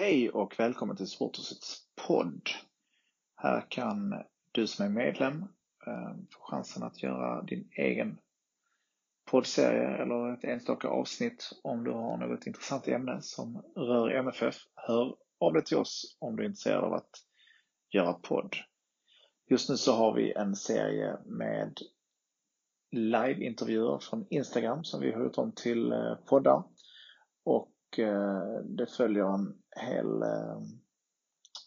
[0.00, 2.42] Hej och välkommen till Sporthusets podd.
[3.36, 4.14] Här kan
[4.52, 5.42] du som är medlem
[5.86, 8.18] eh, få chansen att göra din egen
[9.30, 14.56] poddserie eller ett enstaka avsnitt om du har något intressant ämne som rör MFF.
[14.74, 17.10] Hör av dig till oss om du är intresserad av att
[17.90, 18.56] göra podd.
[19.50, 21.78] Just nu så har vi en serie med
[22.90, 26.64] liveintervjuer från Instagram som vi har gjort om till eh, poddar.
[27.90, 30.60] Och eh, det följer en hel eh,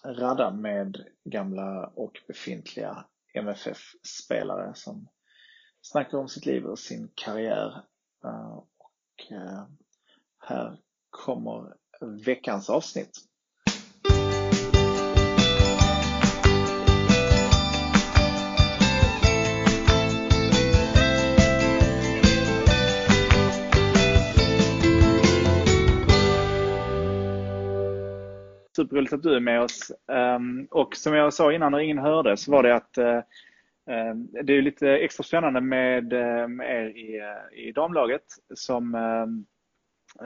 [0.05, 5.07] radda med gamla och befintliga MFF-spelare som
[5.81, 7.83] snackar om sitt liv och sin karriär.
[8.25, 8.69] Eh, och
[10.39, 11.73] här kommer
[12.25, 13.17] veckans avsnitt.
[28.75, 29.91] Superroligt att du är med oss.
[30.11, 33.19] Ehm, och som jag sa innan när ingen hörde så var det att eh,
[33.89, 38.23] ehm, det är lite extra spännande med, eh, er i, eh, i damlaget
[38.55, 39.45] som, ehm,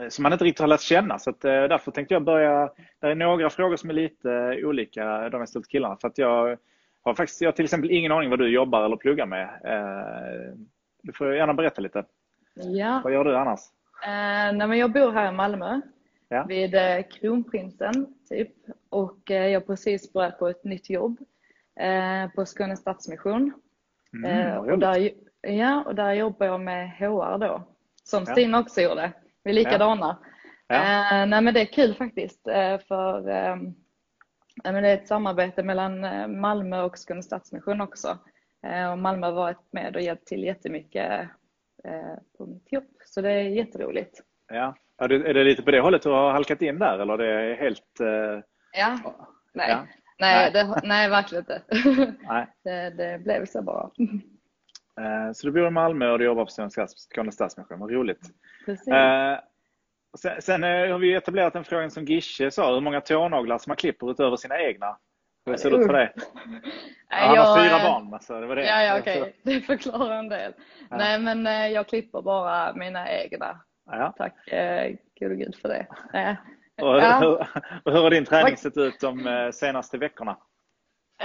[0.08, 1.18] som man inte riktigt har lärt känna.
[1.18, 2.70] Så att därför tänkte jag börja.
[3.00, 5.96] Det är några frågor som är lite olika de jag ställt killarna.
[5.96, 6.58] För att jag
[7.02, 9.48] har faktiskt jag har till exempel ingen aning vad du jobbar eller pluggar med.
[11.02, 12.04] Du får gärna berätta lite.
[12.54, 13.00] Ja.
[13.04, 13.60] Vad gör du annars?
[14.06, 15.80] Uh, nej, men jag bor här i Malmö
[16.28, 16.44] ja.
[16.48, 18.52] vid eh, Kronprinsen typ.
[18.88, 21.18] Och eh, jag har precis börjat på ett nytt jobb
[21.80, 23.52] eh, på Skåne Stadsmission.
[24.12, 27.62] Mm, och, där, ja, och där jobbar jag med HR då,
[28.04, 28.32] som ja.
[28.32, 29.12] Stina också gjorde.
[29.42, 30.18] Vi är likadana.
[30.66, 31.10] Ja.
[31.10, 31.26] Ja.
[31.26, 32.42] nej, men det är kul faktiskt
[32.88, 33.74] för ehm,
[34.64, 36.00] men det är ett samarbete mellan
[36.40, 38.18] Malmö och Skåne Stadsmission också.
[38.92, 41.28] och Malmö har varit med och hjälpt till jättemycket
[42.38, 42.84] på mitt jobb.
[43.04, 44.22] Så det är jätteroligt.
[44.48, 47.56] Ja, är det lite på det hållet du har halkat in där eller det är
[47.56, 48.00] helt...
[48.00, 48.42] Uh...
[48.72, 48.98] Ja,
[49.54, 49.70] nej.
[49.70, 49.86] Ja.
[50.18, 51.62] Nej, det, nej, verkligen inte.
[52.28, 52.46] nej.
[52.64, 53.90] Det, det blev så bara.
[55.00, 58.20] Uh, så du bor i Malmö och du jobbar på Skåne Stadsmission, vad roligt.
[58.66, 58.88] Precis.
[58.88, 59.38] Uh,
[60.18, 63.76] sen, sen har vi etablerat en fråga som Gische sa, hur många tånaglar som man
[63.76, 64.98] klipper utöver sina egna?
[65.46, 66.12] Hur ser det ut för dig?
[67.08, 68.14] Han jag, har fyra barn.
[68.14, 68.66] Alltså, det var det.
[68.66, 69.20] Ja, ja okej.
[69.20, 69.32] Okay.
[69.42, 70.52] Det förklarar en del.
[70.90, 70.96] Ja.
[70.96, 73.60] Nej, men jag klipper bara mina egna.
[73.90, 74.14] Ja.
[74.16, 75.86] Tack eh, gode gud för det.
[76.14, 76.34] Eh,
[76.86, 77.18] och, ja.
[77.20, 80.36] hur, hur har din träning sett ut de eh, senaste veckorna?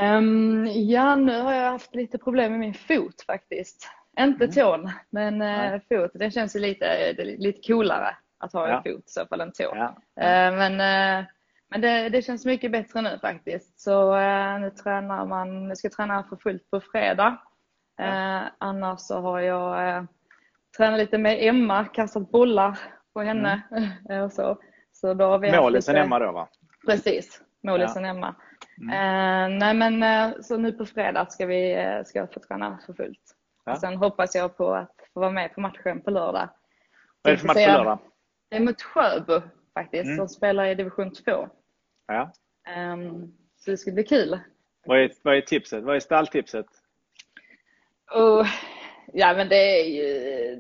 [0.02, 3.90] Um, ja, nu har jag haft lite problem med min fot faktiskt.
[4.20, 4.56] Inte mm.
[4.56, 6.12] tån, men uh, fot.
[6.14, 8.84] Det känns ju lite, lite coolare att ha en ja.
[8.86, 9.64] fot i så fall än tå.
[9.64, 9.88] Ja.
[10.22, 11.26] Uh, men uh,
[11.70, 13.80] men det, det, känns mycket bättre nu faktiskt.
[13.80, 14.16] Så
[14.60, 17.38] nu tränar man, nu ska jag träna för fullt på fredag.
[18.58, 20.08] annars så har jag
[20.78, 22.80] tränat lite med Emma, kastat bollar
[23.14, 23.62] på henne
[24.10, 24.24] mm.
[24.24, 24.58] och så.
[24.92, 26.06] så då har vi Målisen lite...
[26.06, 26.50] Emma då va?
[26.86, 28.10] Precis, målisen ja.
[28.10, 28.36] Emma.
[28.82, 28.90] Mm.
[28.90, 32.94] Uh, nej men uh, så nu på fredag ska vi uh, ska få träna för
[32.94, 33.36] fullt.
[33.66, 33.76] Ja.
[33.76, 36.50] sen hoppas jag på att få vara med på matchen på lördag.
[37.22, 38.00] Vad är det för match på lördag?
[38.50, 39.42] Det är mot Sjöbo
[39.74, 40.18] faktiskt, mm.
[40.18, 41.50] som spelar i division 2.
[42.08, 42.32] Ja.
[42.78, 44.40] Um, så det ska bli kul.
[44.86, 45.84] Vad är, vad är tipset?
[45.84, 46.66] Vad är stalltipset?
[48.16, 48.48] Oh,
[49.16, 50.56] Ja men det är ju,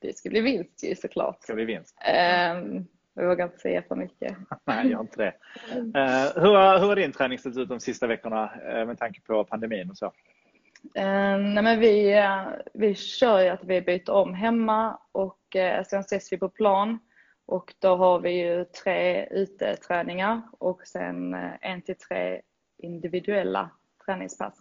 [0.00, 1.36] det ska, bli vinst ju såklart.
[1.40, 1.96] Det ska bli vinst.
[2.00, 4.36] Um, jag vågar inte säga för mycket.
[4.64, 5.34] Nej, jag inte det.
[5.76, 9.20] Uh, hur, har, hur har din träning sett ut de sista veckorna uh, med tanke
[9.20, 10.06] på pandemin och så?
[10.06, 15.84] Uh, nej men vi, uh, vi kör ju att vi byter om hemma och uh,
[15.84, 16.98] sen ses vi på plan.
[17.46, 22.40] Och då har vi ju tre uteträningar och sen en till tre
[22.78, 23.70] individuella
[24.06, 24.54] träningspass.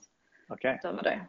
[0.50, 0.80] Okej.
[0.84, 1.20] Okay.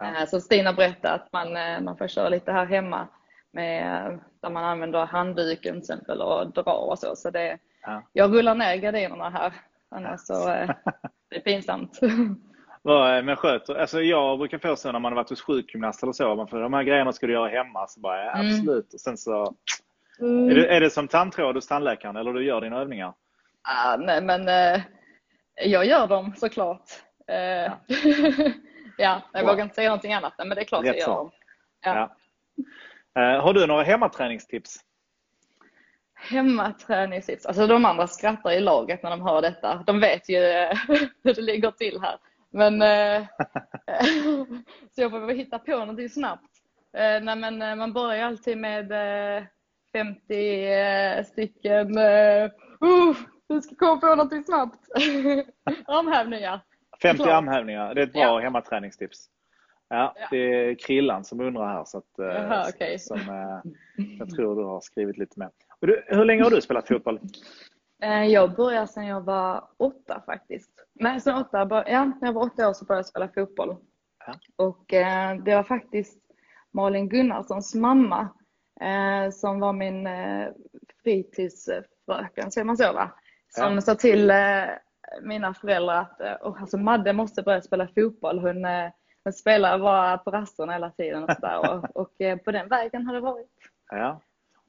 [0.00, 0.20] Ja.
[0.20, 3.08] Eh, så Stina berättade att man, eh, man får köra lite här hemma
[3.52, 7.16] med, där man använder handduken till exempel och drar och så.
[7.16, 8.02] så det, ja.
[8.12, 9.52] Jag rullar ner gardinerna här,
[9.90, 10.70] annars så eh,
[11.30, 12.00] det är pinsamt.
[13.24, 16.34] Men sköter, alltså jag brukar få så när man har varit hos sjukgymnast eller så,
[16.34, 17.86] man får, de här grejerna ska du göra hemma.
[17.86, 18.46] Så bara, ja, mm.
[18.46, 18.68] absolut.
[18.68, 18.94] Mm.
[18.94, 19.54] Och sen så,
[20.20, 20.50] mm.
[20.50, 23.14] är, det, är det som tandtråd hos tandläkaren eller du gör dina övningar?
[23.62, 24.80] Ah, nej men eh,
[25.64, 26.82] jag gör dem såklart.
[27.28, 27.78] Eh, ja.
[29.00, 31.30] Ja, jag vågar inte säga någonting annat, men det är klart Rätt jag gör dem.
[31.84, 32.10] Ja.
[33.14, 33.36] Ja.
[33.36, 34.80] Uh, har du några hemmaträningstips?
[36.14, 37.46] Hemmaträningstips.
[37.46, 39.84] Alltså de andra skrattar i laget när de hör detta.
[39.86, 40.38] De vet ju
[41.24, 42.18] hur det ligger till här.
[42.50, 43.26] Men eh,
[44.94, 46.50] så jag får väl hitta på någonting snabbt.
[46.96, 48.88] Eh, nej men eh, man börjar alltid med
[49.92, 52.50] 50 stycken uh,
[53.48, 54.78] vi ska komma på någonting snabbt.
[55.86, 56.60] armhävningar.
[57.02, 58.38] 50 armhävningar, det är ett bra ja.
[58.38, 59.26] hemmaträningstips.
[59.88, 61.84] Ja, ja, det är Krillan som undrar här.
[61.84, 62.98] Så att, Aha, okay.
[62.98, 63.72] som, eh,
[64.18, 65.50] jag tror du har skrivit lite mer.
[65.80, 67.20] Du, hur länge har du spelat fotboll?
[68.02, 70.70] Eh, jag började sedan jag var åtta faktiskt.
[70.94, 73.76] Nej, sen åtta, ja, när jag var åtta år så började jag spela fotboll.
[74.26, 74.34] Ja.
[74.56, 76.18] Och eh, det var faktiskt
[76.72, 78.28] Malin Gunnarssons mamma
[78.80, 80.48] eh, som var min eh,
[81.02, 83.10] fritidsfröken, säger man så va?
[83.48, 83.80] Som ja.
[83.80, 84.64] sa till eh,
[85.22, 88.38] mina föräldrar att oh, alltså Madde måste börja spela fotboll.
[88.38, 88.90] Hon, eh,
[89.24, 93.06] hon spelar bara på rasterna hela tiden och, så och, och eh, på den vägen
[93.06, 93.50] har det varit.
[93.90, 94.20] Ja.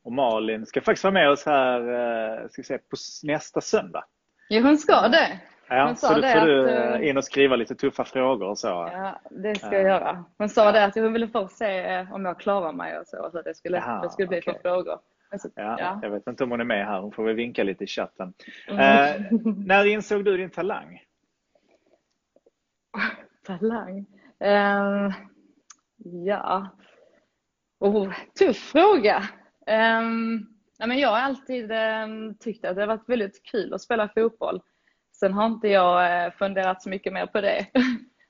[0.04, 4.04] Och Malin ska faktiskt vara med oss här ska säga, på nästa söndag.
[4.50, 5.40] Ja, hon ska det.
[5.70, 8.68] Ja, så då får att, du in och skriva lite tuffa frågor och så.
[8.68, 10.26] Ja, det ska jag göra.
[10.38, 10.72] Hon sa ja.
[10.72, 13.78] det att hon ville först se om jag klarar mig och så, så det skulle,
[13.78, 14.54] Jaha, det skulle bli okay.
[14.54, 15.00] för frågor.
[15.32, 16.00] Alltså, ja, ja.
[16.02, 18.34] Jag vet inte om hon är med här, hon får väl vinka lite i chatten.
[18.68, 18.80] Mm.
[18.80, 19.32] Eh,
[19.66, 21.02] när insåg du din talang?
[23.46, 24.06] Talang?
[24.44, 25.14] Uh,
[26.26, 26.70] ja,
[27.80, 29.24] oh, tuff fråga.
[30.82, 34.10] Ja, men jag har alltid um, tyckt att det har varit väldigt kul att spela
[34.10, 34.62] fotboll.
[35.20, 37.66] Sen har inte jag uh, funderat så mycket mer på det.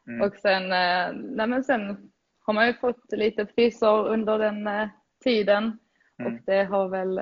[0.08, 0.22] Mm.
[0.22, 4.88] Och sen, uh, nej, men sen har man ju fått lite priser under den uh,
[5.24, 5.80] tiden.
[6.22, 6.34] Mm.
[6.34, 7.18] Och det har väl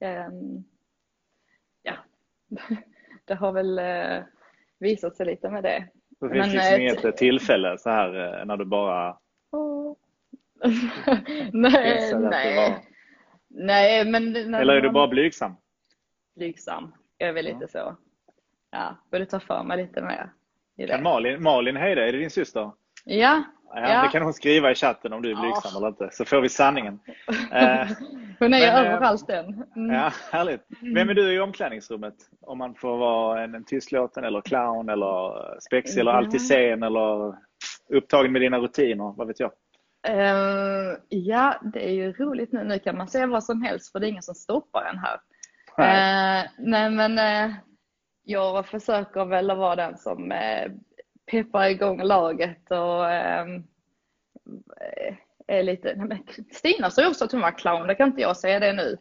[0.00, 0.28] eh,
[1.82, 1.94] ja,
[3.24, 4.24] det har väl eh,
[4.78, 5.88] visat sig lite med det.
[6.20, 9.18] Det finns Men, liksom eh, inget tillfälle så här eh, när du bara
[11.52, 12.86] nej, nej.
[13.48, 15.56] nej, men Eller är du bara blygsam?
[16.36, 17.68] Blygsam, jag är väl lite ja.
[17.68, 17.96] så.
[18.70, 20.30] Ja, borde ta för mig lite mer.
[20.86, 22.72] Kan Malin, Malin hejda, är det din syster?
[23.10, 23.42] Ja,
[23.74, 24.02] Ja, ja.
[24.02, 25.78] Det kan hon skriva i chatten om du är blygsam ja.
[25.78, 27.00] eller inte, så får vi sanningen.
[27.52, 27.88] Eh,
[28.38, 29.64] hon är men, överallt den.
[29.76, 29.96] Mm.
[29.96, 30.66] Ja, härligt.
[30.94, 32.14] Vem är du i omklädningsrummet?
[32.40, 37.34] Om man får vara en, en tystlåten eller clown eller spexig eller alltid sen eller
[37.88, 39.50] upptagen med dina rutiner, vad vet jag?
[40.08, 42.64] Uh, ja, det är ju roligt nu.
[42.64, 45.20] Nu kan man säga vad som helst för det är ingen som stoppar en här.
[45.78, 47.54] Nej, uh, nej men uh,
[48.24, 50.32] jag försöker väl vara den som
[51.30, 53.64] peppar igång laget och ähm,
[55.46, 55.94] är lite...
[55.94, 56.18] Nej, men
[56.50, 58.96] Stina sa också att hon var clown, det kan inte jag säga det nu.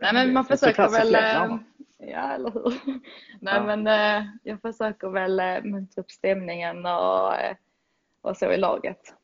[0.00, 1.14] Nej men man försöker väl...
[1.14, 1.56] Äh,
[1.98, 2.74] ja, eller hur?
[3.40, 3.76] Nej ja.
[3.76, 7.56] men äh, jag försöker väl äh, muntra upp stämningen och, äh,
[8.20, 9.14] och så i laget.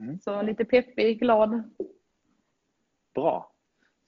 [0.00, 0.18] Mm.
[0.20, 1.62] Så lite peppig, glad.
[3.14, 3.52] Bra.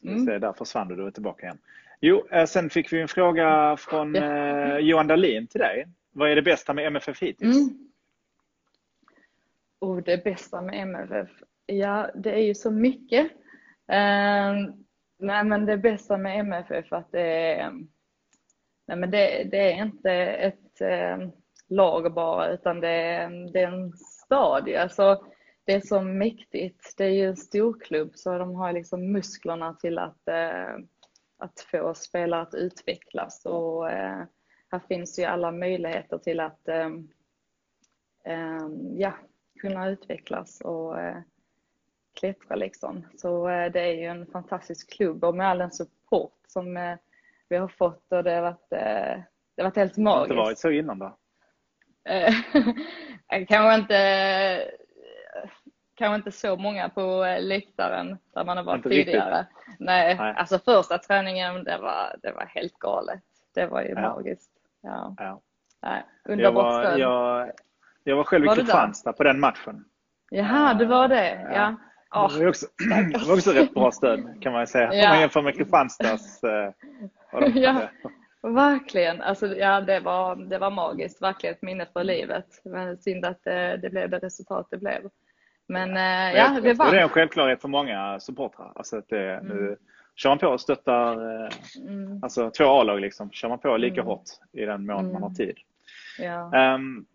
[0.04, 0.26] Mm.
[0.26, 1.58] Se, där försvann du, du är tillbaka igen.
[2.00, 4.78] Jo, sen fick vi en fråga från ja.
[4.78, 5.86] Johan Dahlin till dig.
[6.12, 7.56] Vad är det bästa med MFF hittills?
[7.56, 7.89] Mm.
[9.80, 11.30] Och det bästa med MFF?
[11.66, 13.26] Ja, det är ju så mycket.
[13.92, 14.74] Uh,
[15.18, 17.88] nej, men det bästa med MFF att det är, ehm,
[18.86, 21.28] nej, men det, det är inte ett uh,
[21.68, 24.68] lag bara, utan det är, det är en stad.
[24.68, 25.24] Alltså,
[25.64, 26.94] det är så mäktigt.
[26.96, 30.84] Det är ju en storklubb så de har liksom musklerna till att, uh,
[31.38, 33.46] att få spelare att utvecklas.
[33.46, 34.22] Och, uh,
[34.70, 36.68] här finns ju alla möjligheter till att
[38.96, 39.12] ja,
[39.60, 41.16] kunna utvecklas och eh,
[42.20, 43.06] klättra liksom.
[43.16, 46.96] Så eh, det är ju en fantastisk klubb och med all den support som eh,
[47.48, 49.24] vi har fått och det har varit, det
[49.56, 50.28] har varit helt magiskt.
[50.28, 51.16] Det har inte varit så innan då?
[53.48, 54.70] kanske inte
[56.00, 59.46] kanske inte så många på läktaren där man har varit inte tidigare.
[59.78, 63.22] Nej, Nej, alltså första träningen det var, det var helt galet.
[63.54, 64.00] Det var ju ja.
[64.00, 64.50] magiskt.
[64.80, 65.14] Ja.
[65.18, 65.40] Ja.
[65.82, 66.98] Nej, underbart stöd.
[66.98, 67.50] Jag,
[68.04, 69.84] jag var själv var i Kristianstad på den matchen.
[70.30, 71.50] Jaha, du var det?
[71.54, 71.76] Ja.
[72.10, 72.30] ja.
[72.34, 72.66] Det, var också,
[73.12, 74.94] det var också rätt bra stöd kan man säga.
[74.94, 75.04] Ja.
[75.04, 76.44] Om man jämför med Kristianstads.
[76.44, 76.72] Eh,
[77.54, 77.88] ja,
[78.42, 79.22] verkligen.
[79.22, 81.22] Alltså, ja, det, var, det var magiskt.
[81.22, 82.46] Verkligen ett minne för livet.
[82.64, 85.10] Men synd att det, det blev det resultat det blev.
[85.68, 86.90] Men eh, ja, det var.
[86.90, 88.72] Det är en självklarhet för många supportrar.
[88.74, 89.46] Alltså att det, mm.
[89.46, 89.76] nu
[90.16, 91.12] kör man på och stöttar
[91.44, 91.50] eh,
[91.88, 92.22] mm.
[92.22, 93.00] alltså, två A-lag.
[93.00, 93.30] Liksom.
[93.30, 94.06] Kör man på lika mm.
[94.06, 95.34] hårt i den mån man har mm.
[95.34, 95.56] tid.
[96.18, 96.74] Ja.
[96.74, 97.06] Um,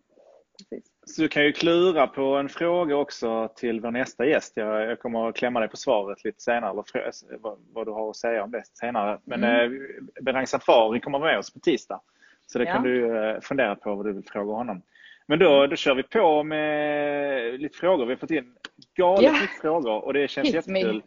[0.58, 0.92] Precis.
[1.06, 4.52] Så du kan ju klura på en fråga också till vår nästa gäst.
[4.56, 8.10] Jag, jag kommer att klämma dig på svaret lite senare, eller vad, vad, du har
[8.10, 9.18] att säga om det senare.
[9.24, 9.74] Men mm.
[9.74, 12.00] eh, Berang Safari kommer vara med oss på tisdag.
[12.46, 12.72] Så det ja.
[12.72, 14.82] kan du eh, fundera på vad du vill fråga honom.
[15.26, 18.06] Men då, då kör vi på med lite frågor.
[18.06, 18.54] Vi har fått in
[18.96, 19.40] galet yeah.
[19.40, 21.02] mycket frågor och det känns Hit jättekul.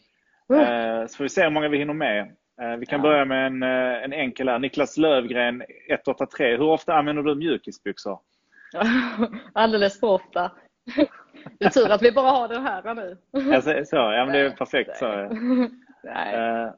[0.54, 1.06] Uh.
[1.08, 2.36] Så får vi se hur många vi hinner med.
[2.62, 3.04] Eh, vi kan ja.
[3.04, 4.60] börja med en, eh, en enkel här.
[4.60, 6.58] Niklas Lövgren, 183.
[6.58, 8.20] Hur ofta använder du mjukisbyxor?
[9.54, 10.52] Alldeles för ofta.
[11.60, 13.18] Det är tur att vi bara har den här nu.
[13.56, 14.98] Alltså, så, ja, men det är perfekt.
[14.98, 15.30] Så.
[16.04, 16.64] Nej.
[16.66, 16.72] Uh,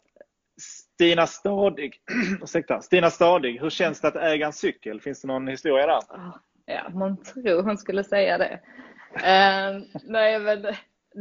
[0.62, 2.02] Stina Stadig,
[2.42, 5.02] ursäkta, Stina Stadig, hur känns det att äga en cykel?
[5.02, 6.02] Finns det någon historia där?
[6.66, 8.60] Ja, man tror hon skulle säga det.
[9.16, 10.62] Uh, nej, men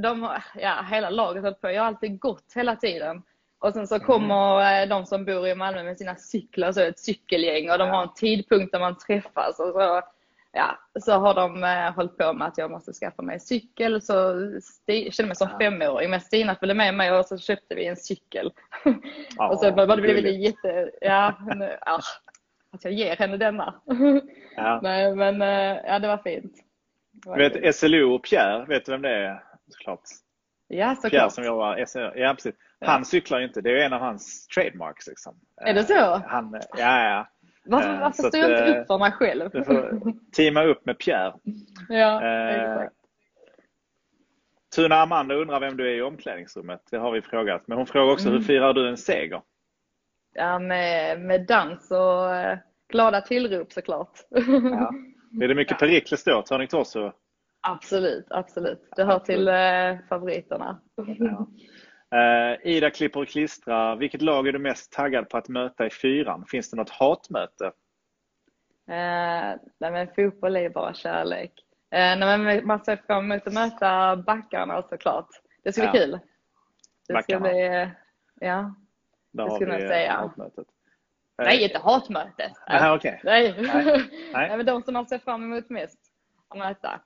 [0.02, 1.70] de, ja, hela laget har på.
[1.70, 3.22] Jag har alltid gått hela tiden.
[3.58, 4.06] Och sen så mm.
[4.06, 4.88] kommer mm.
[4.88, 8.14] de som bor i Malmö med sina cyklar, så ett cykelgäng och de har en
[8.14, 9.60] tidpunkt där man träffas.
[9.60, 10.02] Och så,
[10.52, 14.02] ja, så har de eh, hållit på med att jag måste skaffa mig cykel.
[14.02, 14.12] Så
[14.86, 15.58] jag kände mig som ja.
[15.58, 16.10] femåring.
[16.10, 18.52] Men Stina följde med mig och så köpte vi en cykel.
[19.36, 20.90] Ja, och så var det blev det jätte...
[21.00, 21.36] Ja,
[21.86, 22.00] ja,
[22.72, 23.74] att jag ger henne denna.
[24.56, 24.80] Ja.
[24.82, 26.52] Nej, men eh, ja, det var fint.
[27.12, 27.74] Det var vet fint.
[27.74, 29.42] SLO och Pierre, vet du vem det är?
[29.68, 30.00] Såklart.
[30.68, 31.10] Ja, såklart.
[31.10, 32.12] Pierre som jobbar SLO.
[32.14, 32.54] Ja, precis.
[32.80, 33.60] Han cyklar ju inte.
[33.60, 35.06] Det är en av hans trademarks.
[35.06, 35.34] Liksom.
[35.56, 36.22] Är det så?
[36.26, 37.28] Han, ja, ja.
[37.64, 39.50] Varför, eh, varför står jag inte upp för mig själv?
[39.52, 40.00] Du får
[40.32, 41.34] teama upp med Pierre.
[41.88, 42.96] Ja, eh, exakt.
[44.76, 46.80] Tuna Amanda undrar vem du är i omklädningsrummet.
[46.90, 47.62] Det har vi frågat.
[47.66, 48.38] Men hon frågar också, mm.
[48.38, 49.42] hur firar du en seger?
[50.34, 54.18] Ja, med, med dans och eh, glada tillrop såklart.
[54.30, 54.92] Ja.
[55.42, 55.86] Är det mycket ja.
[55.86, 57.12] Perikles då, Turning Torso?
[57.60, 58.88] Absolut, absolut.
[58.96, 60.80] Det hör till eh, favoriterna.
[61.18, 61.48] Ja.
[62.14, 63.96] Uh, Ida klipper och klistrar.
[63.96, 66.44] Vilket lag är du mest taggad på att möta i fyran?
[66.46, 67.64] Finns det något hatmöte?
[67.64, 71.52] Uh, nej men fotboll är bara kärlek.
[71.94, 75.28] Uh, nej men man ser fram emot att möta backarna såklart.
[75.62, 75.90] Det ska ja.
[75.90, 76.18] bli kul.
[77.08, 77.46] Det backarna.
[77.46, 77.90] ska bli,
[78.40, 78.74] ja.
[79.32, 80.12] Där det skulle jag säga.
[80.12, 80.66] Hatmötet.
[81.38, 82.52] Nej, inte hatmötet.
[82.66, 83.18] Aha, okay.
[83.24, 83.54] nej.
[83.58, 84.10] nej.
[84.32, 84.56] nej.
[84.56, 85.98] men de som man ser fram emot mest
[86.48, 87.00] att möta.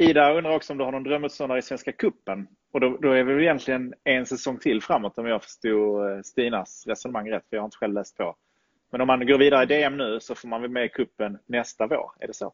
[0.00, 3.24] Ida undrar också om du har någon drömmotståndare i Svenska Kuppen och då, då, är
[3.24, 7.62] vi egentligen en säsong till framåt om jag förstod eh, Stinas resonemang rätt, för jag
[7.62, 8.36] har inte själv läst på.
[8.90, 11.38] Men om man går vidare i DM nu så får man väl med i kuppen
[11.46, 12.52] nästa vår, är det så?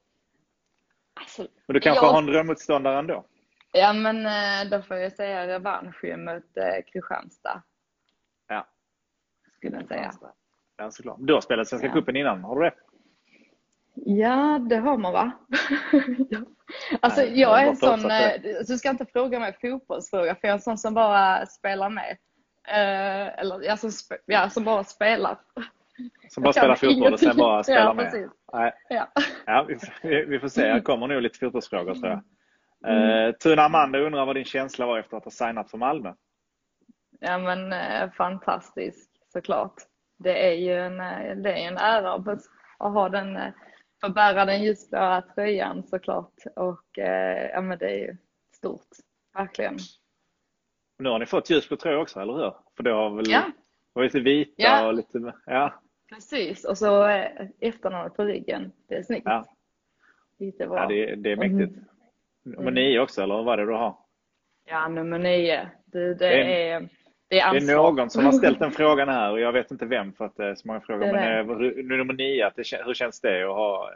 [1.14, 2.12] Alltså, men du kanske jag...
[2.12, 3.24] har en drömmotståndare ändå?
[3.72, 7.62] Ja, men eh, då får jag säga revansch mot eh, Kristianstad.
[8.48, 8.66] Ja.
[9.56, 10.12] Skulle jag säga.
[10.76, 11.16] Ja, såklart.
[11.18, 11.92] Du har spelat Svenska ja.
[11.92, 12.74] cupen innan, har du det?
[13.94, 15.32] Ja, det har man va?
[16.30, 16.40] ja.
[17.00, 18.32] Alltså Nej, jag är en sån, eh,
[18.66, 22.16] du ska inte fråga mig fotbollsfråga för jag är en sån som bara spelar med.
[22.68, 23.88] Eh, eller alltså,
[24.26, 25.38] ja, som bara spelar.
[26.28, 28.30] Som bara spelar fotboll och sen bara spelar ja, med?
[28.52, 28.72] Nej.
[28.88, 29.08] Ja.
[29.46, 29.66] ja
[30.02, 32.22] vi, vi, får se, det kommer nog lite fotbollsfrågor tror jag.
[32.86, 33.28] Mm.
[33.28, 36.14] Eh, Tuna Amanda undrar vad din känsla var efter att ha signat för Malmö?
[37.20, 39.74] Ja men eh, fantastisk såklart.
[40.18, 42.14] Det är ju en, eh, det är en ära
[42.78, 43.38] att ha den
[44.00, 46.34] få bära den ljusblåa tröjan såklart.
[46.56, 48.16] Och eh, ja, men det är ju
[48.56, 48.88] stort,
[49.34, 49.78] verkligen.
[50.98, 52.54] Nu har ni fått ljusblå tröja också, eller hur?
[52.76, 53.42] För det har väl ja.
[53.92, 54.86] varit lite vita ja.
[54.86, 55.32] och lite...
[55.46, 55.80] Ja.
[56.08, 58.72] Precis, och så eh, efternamnet på ryggen.
[58.88, 59.24] Det är snyggt.
[59.24, 59.44] Ja,
[60.38, 60.78] lite bra.
[60.78, 61.76] ja det, det är mäktigt.
[61.76, 61.84] Mm.
[62.42, 63.96] Nummer nio också, eller vad är det du har?
[64.64, 65.70] Ja, nummer nio.
[65.84, 66.88] Det, det är
[67.28, 69.86] det är, det är, någon som har ställt den frågan här och jag vet inte
[69.86, 71.12] vem för att det är så många frågor.
[71.12, 73.90] Men eh, nu nummer nio, att det, hur känns det att ha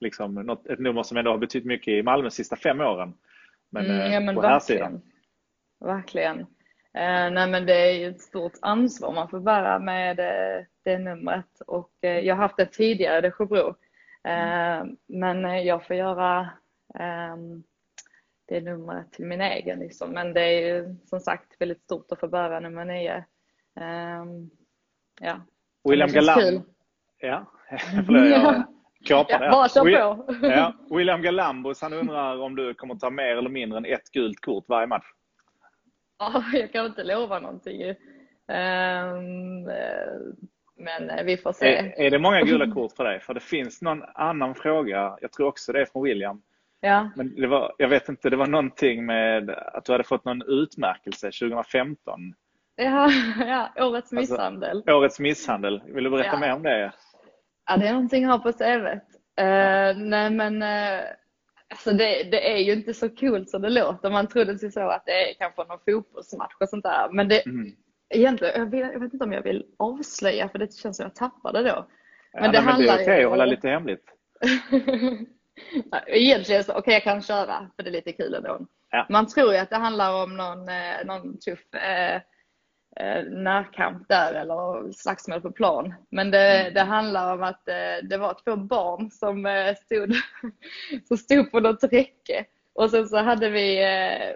[0.00, 3.14] liksom, något, ett nummer som ändå har betytt mycket i Malmö de sista fem åren?
[3.70, 5.00] Men, mm, ja, eh, men på här sidan.
[5.80, 6.40] Verkligen.
[6.94, 11.60] Eh, nej men det är ett stort ansvar man får bära med eh, det numret
[11.66, 13.74] och eh, jag har haft det tidigare, det Sjöbro.
[14.24, 14.96] Mm.
[15.06, 16.50] Men jag får göra
[16.98, 17.62] ehm,
[18.46, 19.78] det numret till min egen.
[19.78, 20.10] Liksom.
[20.10, 23.24] Men det är ju som sagt väldigt stort att få bära nummer nio.
[23.80, 24.50] Um,
[25.20, 25.40] ja.
[25.88, 26.62] William Galam.
[27.20, 27.46] Ja,
[28.06, 28.64] förlåt, jag
[29.06, 29.46] kapade.
[29.52, 30.24] Ja, kör på.
[30.46, 30.74] ja.
[30.90, 34.64] William Galambos han undrar om du kommer ta mer eller mindre än ett gult kort
[34.68, 35.06] varje match?
[36.18, 37.82] Ja, jag kan inte lova någonting.
[38.48, 39.64] Um,
[40.76, 41.76] men vi får se.
[41.76, 43.20] Är, är det många gula kort för dig?
[43.20, 46.42] För det finns någon annan fråga, jag tror också det är från William,
[46.84, 47.10] Ja.
[47.16, 50.42] Men det var, jag vet inte, det var någonting med att du hade fått någon
[50.42, 52.34] utmärkelse 2015.
[52.76, 54.76] Ja, ja årets alltså, misshandel.
[54.76, 55.82] Alltså, årets misshandel.
[55.86, 56.38] Vill du berätta ja.
[56.38, 56.92] mer om det?
[57.66, 59.08] Ja, det är någonting jag har på CVt.
[59.40, 61.04] Uh, nej men uh,
[61.70, 64.10] alltså det, det, är ju inte så kul som det låter.
[64.10, 67.08] Man trodde sig så att det är kanske någon fotbollsmatch och sånt där.
[67.12, 67.72] Men det, mm.
[68.08, 71.14] egentligen, jag, vill, jag vet inte om jag vill avslöja för det känns som jag
[71.14, 71.86] tappade då.
[72.32, 74.04] Men ja, det, nej, men det är okej okay att hålla lite hemligt.
[76.06, 78.66] Egentligen så, okej okay, jag kan köra för det är lite kul ändå.
[78.90, 79.06] Ja.
[79.08, 82.20] Man tror ju att det handlar om någon, eh, någon tuff eh,
[82.96, 85.94] eh, närkamp där eller slagsmål på plan.
[86.10, 86.74] Men det, mm.
[86.74, 90.14] det handlar om att eh, det var två barn som, eh, stod,
[91.08, 92.44] som stod på något räcke
[92.74, 94.30] Och sen så hade vi eh,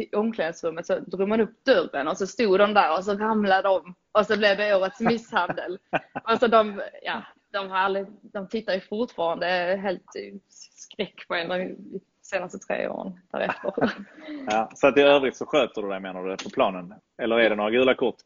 [0.00, 3.68] i omklädningsrummet så drog man upp dörren och så stod de där och så ramlade
[3.68, 5.78] de och så blev det årets misshandel.
[6.24, 9.46] alltså de, ja, de, har aldrig, de tittar ju fortfarande
[9.82, 10.12] helt
[10.48, 11.76] skräck på en de
[12.22, 13.72] senaste tre åren därefter.
[14.50, 16.94] ja, så att i övrigt så sköter du dig menar du på planen?
[17.18, 18.16] Eller är det några gula kort?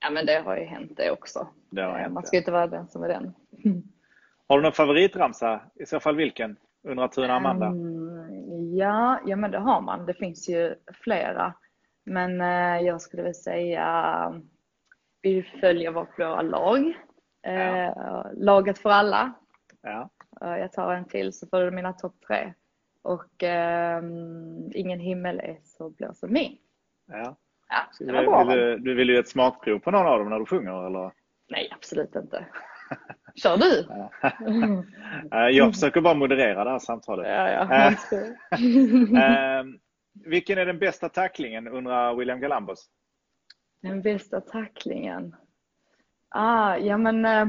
[0.00, 1.48] Ja men det har ju hänt det också.
[1.70, 3.34] Det har hänt, Man ska ju inte vara den som är den.
[4.48, 5.60] Har du någon favoritramsa?
[5.74, 6.56] I så fall vilken?
[6.88, 7.66] Undrar Tuna Amanda.
[7.66, 10.06] Um, ja, ja, men det har man.
[10.06, 10.74] Det finns ju
[11.04, 11.54] flera.
[12.04, 14.42] Men eh, jag skulle väl säga
[15.22, 16.94] vi följer vårt blåa lag.
[17.46, 18.30] Eh, ja.
[18.36, 19.32] Laget för alla.
[19.82, 20.10] Ja.
[20.40, 22.54] Eh, jag tar en till så får du mina topp tre.
[23.02, 24.02] Och eh,
[24.74, 26.58] Ingen himmel är så blå som min.
[27.06, 27.36] Ja.
[27.68, 28.44] Ja, det var bra.
[28.44, 31.12] Vill du, du vill ju ett smakprov på någon av dem när du sjunger eller?
[31.48, 32.46] Nej, absolut inte.
[33.34, 33.86] Kör du?
[35.56, 37.26] jag försöker bara moderera det här samtalet.
[37.26, 37.90] Ja, ja.
[39.18, 39.64] äh,
[40.24, 42.90] vilken är den bästa tacklingen undrar William Galambos?
[43.82, 45.36] Den bästa tacklingen?
[46.28, 47.46] Ah, ja men äh,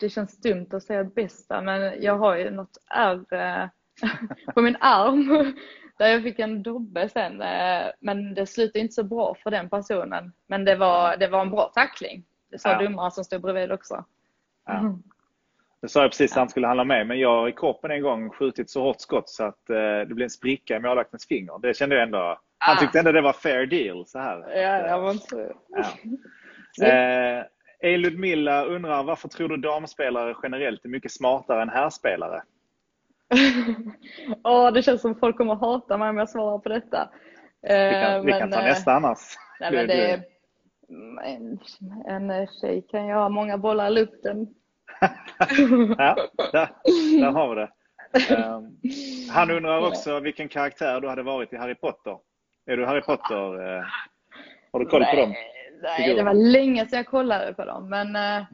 [0.00, 3.68] det känns dumt att säga bästa men jag har ju något ärr äh,
[4.54, 5.54] på min arm
[5.98, 7.42] där jag fick en dobbe sen.
[7.42, 10.32] Äh, men det slutade inte så bra för den personen.
[10.46, 12.24] Men det var, det var en bra tackling.
[12.50, 12.82] Det sa ja.
[12.82, 14.04] domaren som stod bredvid också.
[14.66, 14.78] Ja.
[14.78, 15.02] Mm.
[15.80, 18.02] Det sa jag precis att han skulle handla med, men jag har i kroppen en
[18.02, 21.58] gång skjutit så hårt skott så att det blev en spricka i målvaktens finger.
[21.58, 22.38] Det kände jag ändå.
[22.58, 24.44] Han tyckte ändå det var fair deal så här.
[24.48, 25.52] Ja, jag var inte...
[25.68, 25.84] Ja.
[26.86, 27.44] Eh,
[27.82, 32.42] Ludmilla undrar varför tror du damspelare generellt är mycket smartare än herrspelare?
[34.44, 37.10] oh, det känns som folk kommer hata mig om jag svarar på detta.
[37.62, 39.18] vi kan, eh, vi kan ta eh, nästa annars.
[39.60, 40.22] Nej, men det,
[41.24, 41.58] en,
[42.06, 44.46] en tjej kan ju ha många bollar i luften.
[45.98, 46.16] ja,
[46.52, 46.68] där,
[47.20, 47.70] där har vi det.
[48.36, 48.78] Um,
[49.30, 52.18] han undrar också vilken karaktär du hade varit i Harry Potter.
[52.66, 53.60] Är du Harry Potter?
[53.60, 53.84] Uh,
[54.72, 55.34] har du koll på dem?
[55.82, 57.88] Nej, det var länge sedan jag kollade på dem.
[57.88, 58.46] Men uh,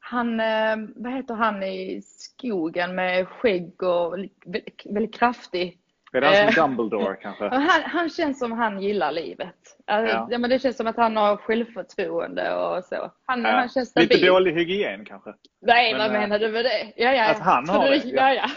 [0.00, 5.78] han, uh, vad heter han i skogen med skägg och väldigt, väldigt kraftig?
[6.12, 7.44] Är det han som Dumbledore kanske?
[7.52, 9.54] Han, han, känns som han gillar livet.
[9.86, 10.28] Alltså, ja.
[10.30, 10.38] ja.
[10.38, 13.10] men det känns som att han har självförtroende och så.
[13.26, 13.50] Han, ja.
[13.50, 14.08] han känns stabil.
[14.08, 15.34] Lite dålig hygien kanske?
[15.62, 16.92] Nej, men, vad menar du med det?
[16.96, 18.02] Ja, ja, att han har det?
[18.04, 18.50] Ja, ja.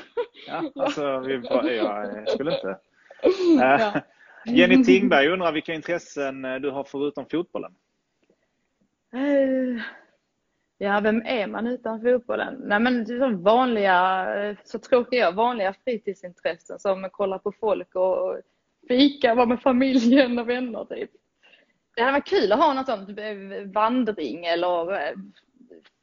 [0.48, 1.42] ja alltså, vi,
[1.78, 2.78] jag skulle inte...
[3.60, 3.94] Ja.
[4.46, 7.72] Jenny Tingberg undrar vilka intressen du har förutom fotbollen?
[9.16, 9.82] Uh,
[10.78, 12.56] ja, vem är man utan fotbollen?
[12.64, 14.28] Nej, men så vanliga,
[14.64, 18.38] så tråkiga vanliga fritidsintressen som att kolla på folk och
[18.88, 21.12] fika, vara med familjen och vänner typ.
[21.96, 25.14] Det hade varit kul att ha något sånt, eh, vandring eller eh,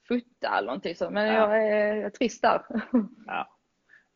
[0.09, 1.57] futta eller någonting så, men ja.
[1.57, 2.63] jag är trist där.
[3.27, 3.54] Ja.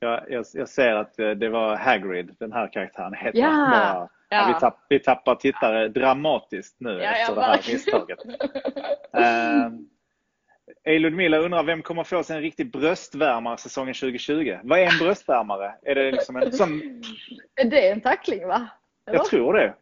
[0.00, 3.14] Jag, jag, jag, ser att eh, det var Hagrid, den här karaktären.
[3.14, 3.48] Heter ja.
[3.70, 4.52] Bara, ja.
[4.54, 8.18] vi, tapp, vi tappar tittare dramatiskt nu ja, efter det här misstaget.
[9.16, 9.78] uh,
[10.84, 14.58] Ej Ludmilla undrar vem kommer få sig en riktig bröstvärmare säsongen 2020?
[14.62, 15.74] Vad är en bröstvärmare?
[15.82, 17.02] Är det liksom en sån...
[17.54, 18.68] Är det en tackling va?
[19.06, 19.18] Eller?
[19.18, 19.74] Jag tror det.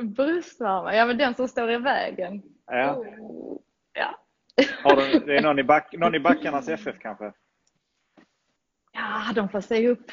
[0.00, 0.96] Bröstvärmare?
[0.96, 2.42] Ja men den som står i vägen.
[2.66, 2.94] Ja.
[2.94, 3.58] Oh.
[3.92, 4.18] ja.
[4.82, 7.32] Har du, det är någon i, back, någon i backarnas FF kanske?
[8.98, 10.12] Ja, de får se upp.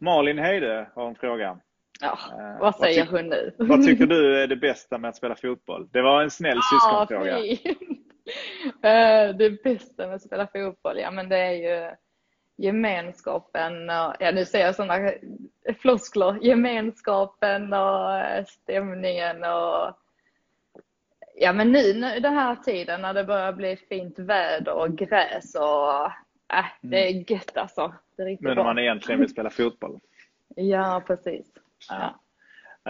[0.00, 1.58] Malin Heide har en fråga.
[2.00, 3.54] Ja, uh, vad säger vad hon nu?
[3.58, 5.88] vad tycker du är det bästa med att spela fotboll?
[5.92, 7.38] Det var en snäll ah, syskonfråga.
[8.82, 11.96] Eh, det bästa med att spela fotboll, ja men det är ju
[12.56, 15.12] gemenskapen och, ja nu säger jag sådana
[15.78, 19.98] floskler, gemenskapen och eh, stämningen och
[21.34, 26.10] ja men nu den här tiden när det börjar bli fint väder och gräs och
[26.52, 27.94] äh, det är gött alltså.
[28.16, 30.00] Det är riktigt Men när man egentligen vill spela fotboll.
[30.56, 31.46] ja, precis.
[31.88, 32.20] Ja.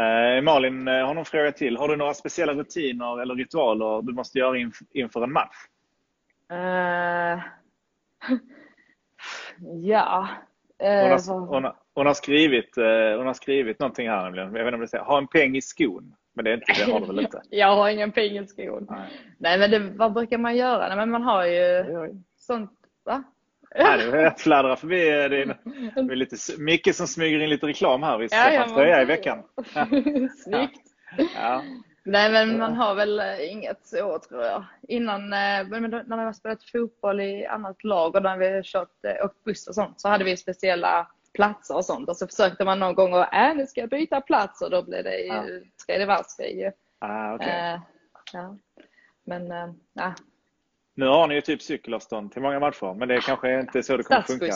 [0.03, 1.77] Eh, Malin eh, har någon fråga till.
[1.77, 5.57] Har du några speciella rutiner eller ritualer du måste göra inf inför en match?
[6.53, 6.59] Uh,
[9.83, 10.29] ja.
[10.83, 14.55] Uh, hon, har, hon, har, hon, har, skrivit, uh, hon har skrivit någonting här nämligen.
[14.55, 16.14] Jag vet inte om det säger, ha en peng i skon.
[16.33, 17.43] Men det, är inte, det har du väl inte?
[17.51, 18.87] jag har ingen peng i skon.
[18.90, 20.88] Nej, Nej men det, vad brukar man göra?
[20.88, 21.85] Nej, men man har ju
[22.37, 22.73] sånt,
[23.05, 23.25] va?
[23.74, 24.96] Ja, jag fladdrar förbi.
[25.04, 25.58] Det är,
[25.94, 28.18] det är lite, Micke som smyger in lite reklam här.
[28.18, 29.42] Vi ska ja, tröja i veckan.
[30.44, 30.80] Snyggt.
[31.34, 31.62] Ja.
[32.04, 34.64] Nej men man har väl eh, inget så tror jag.
[34.88, 39.04] Innan, eh, när vi har spelat fotboll i annat lag och när vi har kört,
[39.04, 42.64] eh, åkt buss och sånt så hade vi speciella platser och sånt och så försökte
[42.64, 45.44] man någon gång att äh, nu ska jag byta plats och då blev det ja.
[45.87, 46.70] tredje världskrig.
[46.98, 47.78] Ah, okay.
[48.32, 48.58] ja.
[49.26, 49.52] Men
[49.92, 50.14] ja,
[50.94, 53.96] nu har ni ju typ cykelavstånd till många matcher, men det kanske inte är så
[53.96, 54.52] det kommer funka.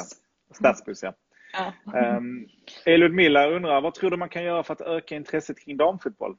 [0.50, 1.14] Stadsbuss, ja.
[1.52, 2.16] ja.
[2.16, 2.48] Um,
[2.86, 6.36] Ludmilla undrar, vad tror du man kan göra för att öka intresset kring damfotboll?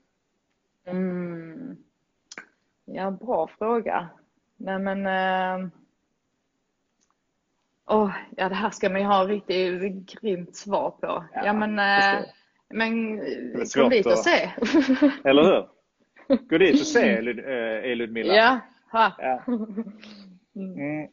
[0.88, 1.78] Mm.
[2.86, 4.10] Ja, bra fråga.
[4.58, 5.06] Nej men...
[5.06, 5.68] Eh...
[7.86, 11.26] Oh, ja, det här ska man ju ha riktigt grymt svar på.
[11.34, 12.26] Ja, ja men, eh,
[12.70, 13.20] men
[13.76, 14.50] kom dit och se.
[15.24, 15.68] Eller hur?
[16.50, 18.34] Gå dit och se Lud eh, Ludmilla.
[18.34, 18.60] Ja.
[18.92, 19.12] Ha.
[19.18, 19.44] ja.
[20.56, 21.08] Mm.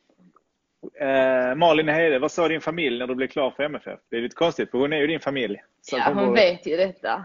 [1.01, 4.01] Eh, Malin Heide, vad sa din familj när du blev klar för MFF?
[4.11, 5.63] Det är lite konstigt för hon är ju din familj.
[5.93, 7.25] ja, hon, hon vet ju detta.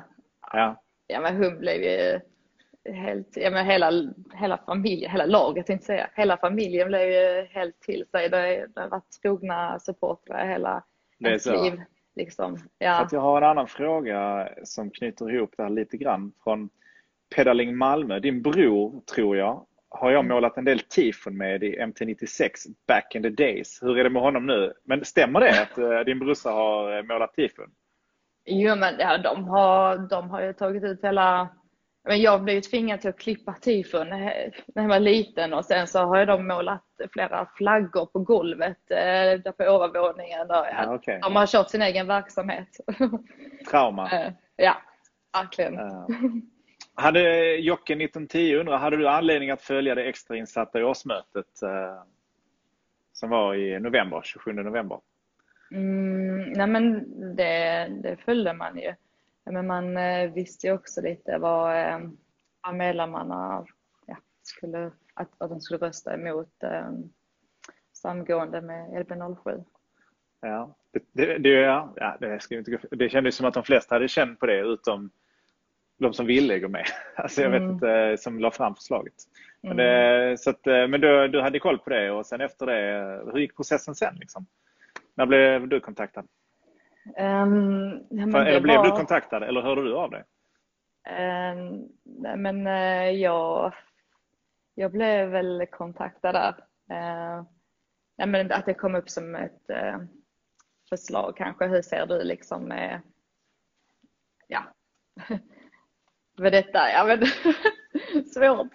[0.53, 0.83] Ja.
[1.07, 2.19] Ja, men hon blev ju
[2.93, 3.91] helt, ja men hela,
[4.33, 8.29] hela familjen, hela laget tänkte säga, hela familjen blev ju helt till sig.
[8.29, 10.83] Det, det har varit trogna supportrar hela
[11.19, 11.81] ens liv.
[12.15, 12.57] Liksom.
[12.77, 13.01] Ja.
[13.01, 16.69] Att jag har en annan fråga som knyter ihop det här lite grann från
[17.35, 18.19] Pedaling Malmö.
[18.19, 20.35] Din bror, tror jag, har jag mm.
[20.35, 22.49] målat en del tifon med i MT96
[22.87, 23.79] back in the days.
[23.81, 24.73] Hur är det med honom nu?
[24.83, 27.71] Men stämmer det att uh, din brorsa har eh, målat tifon?
[28.45, 31.49] Jo men ja, de, har, de har ju tagit ut hela
[32.03, 35.99] men jag blev tvingad till att klippa tifon när jag var liten och sen så
[35.99, 40.47] har de målat flera flaggor på golvet eh, där på övervåningen.
[40.47, 41.19] Där, ja, okay.
[41.19, 42.67] De har kört sin egen verksamhet.
[43.69, 44.09] Trauma.
[44.55, 44.77] ja,
[45.33, 45.79] verkligen.
[47.01, 52.03] Hade Jocke 1910 undrar, hade du anledning att följa det extrainsatta i årsmötet eh,
[53.13, 54.99] som var i november, 27 november?
[55.71, 58.93] Mm, nej men det, det följde man ju.
[59.45, 61.99] Men man eh, visste ju också lite vad, eh,
[62.61, 63.65] vad medlemmarna
[64.05, 66.91] ja, skulle, att, att de skulle rösta emot eh,
[67.93, 69.63] samgående med LB07.
[70.41, 70.75] Ja,
[71.11, 74.45] det, det, ja, det, ska inte, det kändes som att de flesta hade känt på
[74.45, 75.11] det utom
[76.01, 76.85] de som ville gå med.
[77.15, 77.73] Alltså jag vet mm.
[77.73, 79.13] inte, som la fram förslaget.
[79.63, 80.37] Men, det, mm.
[80.37, 83.55] så att, men du, du hade koll på det och sen efter det, hur gick
[83.55, 84.15] processen sen?
[84.15, 84.45] Liksom?
[85.15, 86.25] När blev du kontaktad?
[87.05, 88.85] Um, ja, eller blev var...
[88.85, 90.23] du kontaktad eller hörde du av dig?
[91.09, 93.73] Um, nej, men uh, jag,
[94.75, 96.49] jag blev väl kontaktad där.
[96.91, 97.43] Uh,
[98.17, 100.03] nej, men att det kom upp som ett uh,
[100.89, 101.67] förslag kanske.
[101.67, 103.01] Hur ser du liksom med,
[104.47, 104.63] ja,
[106.41, 106.91] med detta?
[106.91, 107.25] Ja, men
[108.25, 108.67] svårt.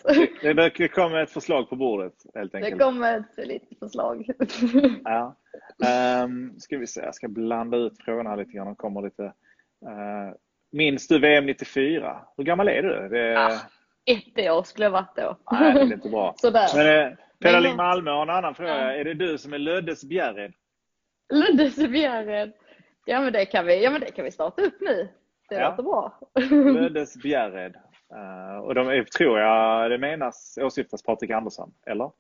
[0.43, 2.79] Det, det kom ett förslag på bordet helt enkelt.
[2.79, 4.31] Det kom ett litet förslag.
[5.05, 5.37] ja.
[6.25, 8.67] Um, ska vi se, jag ska blanda ut frågorna här lite grann.
[8.67, 9.23] De kommer lite.
[9.23, 10.35] Uh,
[10.73, 12.21] minns du VM 94?
[12.37, 13.09] Hur gammal är du?
[13.09, 13.19] Det...
[13.19, 13.61] Ja,
[14.07, 15.39] ett år skulle jag varit då.
[15.51, 16.35] Nej, det är inte bra.
[16.39, 16.69] Sådär.
[16.75, 18.71] Men, uh, Pedaling Malmö har en annan fråga.
[18.71, 18.93] Ja.
[18.93, 20.53] Är det du som är Löddes Bjärred?
[21.33, 22.53] Luddes Bjärred?
[23.05, 25.09] Ja men det kan vi, ja, men det kan vi starta upp nu.
[25.49, 25.71] Det ja.
[25.71, 26.19] låter bra.
[26.73, 27.77] Löddes Bjärred.
[28.13, 32.11] Uh, och de är, tror jag det menas, åsyftas Patrik Andersson, eller?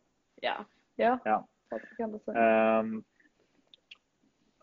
[0.40, 0.64] Ja,
[0.96, 1.18] ja.
[1.24, 1.48] ja.
[1.70, 2.36] Patrik Andersson.
[2.36, 3.04] Um,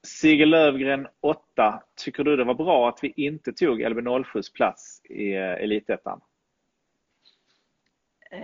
[0.04, 1.84] Sigge Lövgren 8.
[1.96, 6.22] Tycker du det var bra att vi inte tog LB07s plats i uh, Elitettan?
[8.34, 8.40] Uh,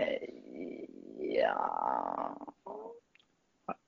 [1.20, 2.56] ja.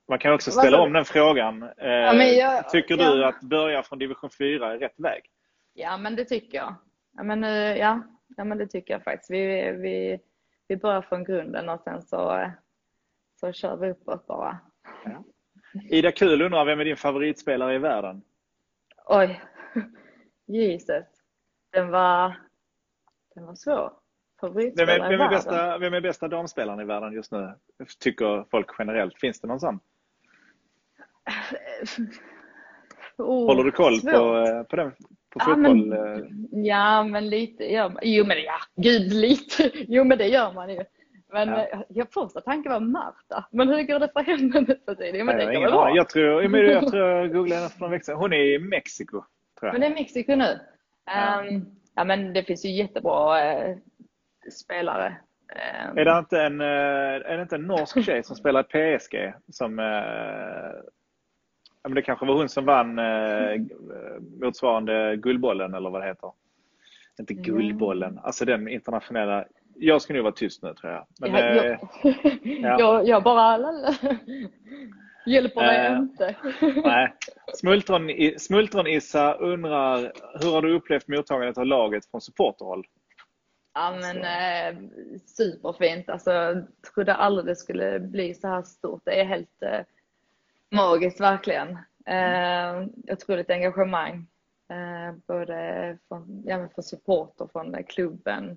[0.08, 1.70] Man kan också ställa om den frågan.
[1.76, 3.28] Ja, jag, tycker du ja.
[3.28, 5.31] att börja från division 4 är rätt väg?
[5.74, 6.74] Ja, men det tycker jag.
[7.16, 7.42] Ja, men,
[7.76, 8.02] ja,
[8.36, 9.30] ja, men det tycker jag faktiskt.
[9.30, 10.20] Vi, vi,
[10.68, 12.50] vi börjar från grunden och sen så,
[13.40, 14.58] så kör vi uppåt bara.
[15.04, 15.24] Ja.
[15.90, 18.22] Ida Kul undrar, vem är din favoritspelare i världen?
[19.06, 19.40] Oj,
[20.46, 21.04] Jesus.
[21.72, 22.36] Den var,
[23.34, 23.92] den var svår.
[24.42, 24.56] Vem
[24.88, 27.54] är, vem, är bästa, vem är bästa damspelaren i världen just nu?
[28.00, 29.18] Tycker folk generellt.
[29.18, 29.80] Finns det någon sån?
[33.18, 34.92] Oh, Håller du koll på, eh, på den
[35.32, 35.86] på ja, fotboll?
[35.86, 36.24] Men, eh.
[36.50, 39.70] ja, men lite ja, Jo, men ja, gud lite.
[39.74, 40.84] Jo, men det gör man ju.
[41.32, 41.66] Men ja.
[41.66, 43.44] Eh, jag första tanken var Marta.
[43.50, 45.26] Men hur går det för henne nu för tiden?
[45.26, 48.14] Men det jag, jag, jag tror, jag, jag tror jag googlade henne för några veckor.
[48.14, 49.24] Hon är i Mexiko.
[49.60, 49.80] Tror jag.
[49.80, 50.58] Det är Mexiko nu?
[51.06, 51.44] Ja.
[51.48, 53.76] Um, ja, men det finns ju jättebra uh,
[54.62, 55.16] spelare.
[55.88, 58.98] Um, är, det inte en, uh, är det inte en norsk tjej som spelar i
[58.98, 60.82] PSG som uh, Ja,
[61.82, 63.60] men det kanske var hon som vann eh,
[64.40, 66.32] motsvarande Guldbollen eller vad det heter.
[67.18, 69.44] Inte Guldbollen, alltså den internationella.
[69.76, 71.06] Jag ska nog vara tyst nu tror jag.
[71.20, 71.78] Men, ja, jag, eh,
[72.44, 72.76] ja.
[72.78, 73.58] jag, jag bara
[75.26, 76.36] hjälper mig eh, inte.
[76.84, 77.14] nej.
[77.54, 82.86] Smultron, Smultron Issa undrar, hur har du upplevt mottagandet av laget från supporterhåll?
[83.74, 84.80] Ja men eh,
[85.26, 86.08] superfint.
[86.08, 86.62] Alltså,
[86.94, 89.02] trodde aldrig det skulle bli så här stort.
[89.04, 89.80] Det är helt eh,
[90.72, 91.78] magiskt verkligen.
[92.06, 94.26] Eh, otroligt engagemang.
[94.70, 98.56] Eh, både från, ja, från supporter, från klubben,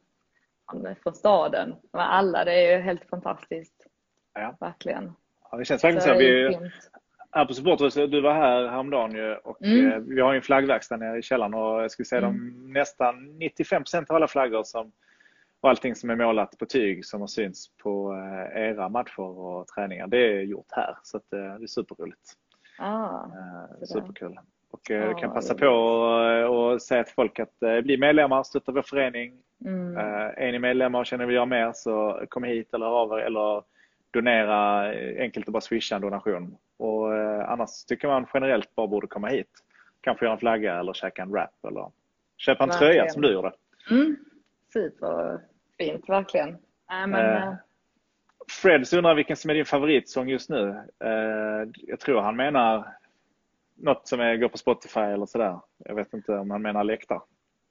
[0.71, 1.75] från, från staden.
[1.91, 3.88] Alla, det är ju helt fantastiskt.
[4.34, 4.58] Ja.
[4.60, 5.13] Verkligen.
[5.51, 6.10] Ja, det känns verkligen så.
[6.10, 6.60] så vi,
[7.32, 9.91] Här på Supporthuset, du var här häromdagen ju och mm.
[9.91, 12.38] Eh, vi har ju en flaggverkstad nere i källaren och jag skulle säga mm.
[12.38, 14.91] de nästan 95% av alla flaggor som
[15.62, 19.68] och allting som är målat på tyg som har synts på eh, era matcher och
[19.68, 20.98] träningar, det är gjort här.
[21.04, 22.34] Så att, det är superroligt.
[22.78, 23.20] Ah,
[23.86, 24.39] Superkul.
[24.72, 25.68] Och ah, kan passa på
[26.50, 29.34] och säga till folk att bli medlemmar, stötta vår förening.
[29.65, 29.98] Mm.
[30.38, 33.24] Är ni medlemmar och känner att vi gör mer så kom hit eller av er
[33.24, 33.63] eller
[34.12, 36.58] donera, enkelt att bara swisha en donation.
[36.78, 39.50] Och eh, annars tycker man generellt bara borde komma hit.
[40.02, 41.91] Kanske göra en flagga eller käka en wrap eller
[42.38, 42.94] köpa en verkligen.
[42.94, 43.52] tröja som du gjorde.
[43.91, 44.15] Mm.
[44.76, 46.50] Superfint, verkligen.
[46.50, 47.54] Äh, men, eh, eh
[48.62, 50.70] Freds undrar vilken som är din favoritsång just nu.
[51.04, 52.98] Eh, jag tror han menar
[53.76, 55.60] något som är, går på Spotify eller sådär.
[55.78, 57.22] Jag vet inte om han menar läktar.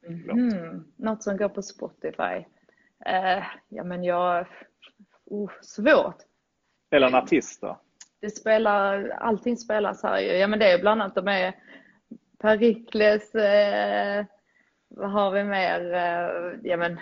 [0.07, 2.45] Mm, något som går på Spotify.
[3.07, 4.47] Eh, ja men jag...
[5.25, 6.17] Oh, svårt.
[6.91, 7.81] Eller en artist då?
[8.21, 10.33] Det spelar, allting spelas här ju.
[10.33, 11.55] Ja men det är bland annat de är
[12.39, 14.25] Perikles, eh,
[14.97, 15.95] vad har vi mer?
[15.95, 17.01] Eh, ja men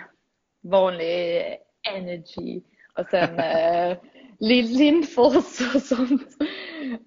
[0.63, 1.43] vanlig
[1.89, 2.61] Energy
[2.97, 3.97] och sen eh,
[4.39, 6.37] Lindfors och sånt.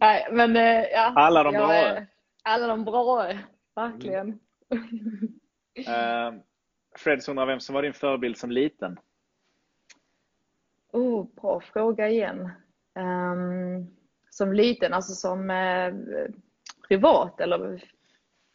[0.00, 1.12] Nej men eh, ja.
[1.16, 1.96] Alla de bra.
[2.44, 3.32] Alla de bra,
[3.74, 4.38] verkligen.
[4.70, 6.34] Mm.
[6.34, 6.40] uh,
[6.96, 8.98] Fred undrar vem som var din förebild som liten?
[10.92, 12.50] Oh, bra fråga igen.
[12.98, 13.96] Um,
[14.30, 15.94] som liten, alltså som eh,
[16.88, 17.84] privat eller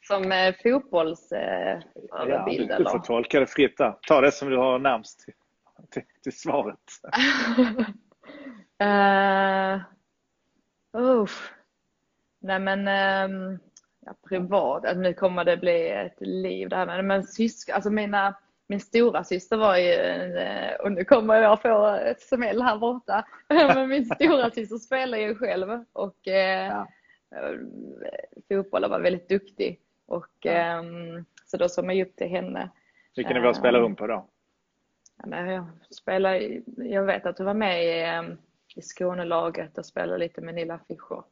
[0.01, 2.61] som eh, fotbollsförebild?
[2.61, 3.97] Eh, ja, du, du får tolka det fritt där.
[4.07, 5.33] Ta det som du har närmst till,
[5.89, 6.77] till, till svaret.
[8.83, 9.81] uh,
[11.01, 11.27] uh,
[12.39, 12.87] nej men
[13.31, 13.59] um,
[14.05, 17.89] ja, privat, alltså, nu kommer det bli ett liv det här med men syskon, alltså
[17.89, 18.35] mina
[18.67, 19.95] min stora syster var ju,
[20.79, 25.35] och nu kommer jag få ett smäll här borta, men min stora syster spelar ju
[25.35, 26.87] själv och eh, ja.
[28.47, 29.79] Fotboll och var väldigt duktig.
[30.11, 30.45] Och.
[30.45, 32.69] Ehm, så då såg man ju upp till henne.
[33.15, 34.27] Vilken nivå spelar hon på då?
[35.25, 38.37] jag, spelar, jag vet att hon var med i, ehm,
[38.75, 41.23] i Skånelaget och spelade lite med Nilla Fischer.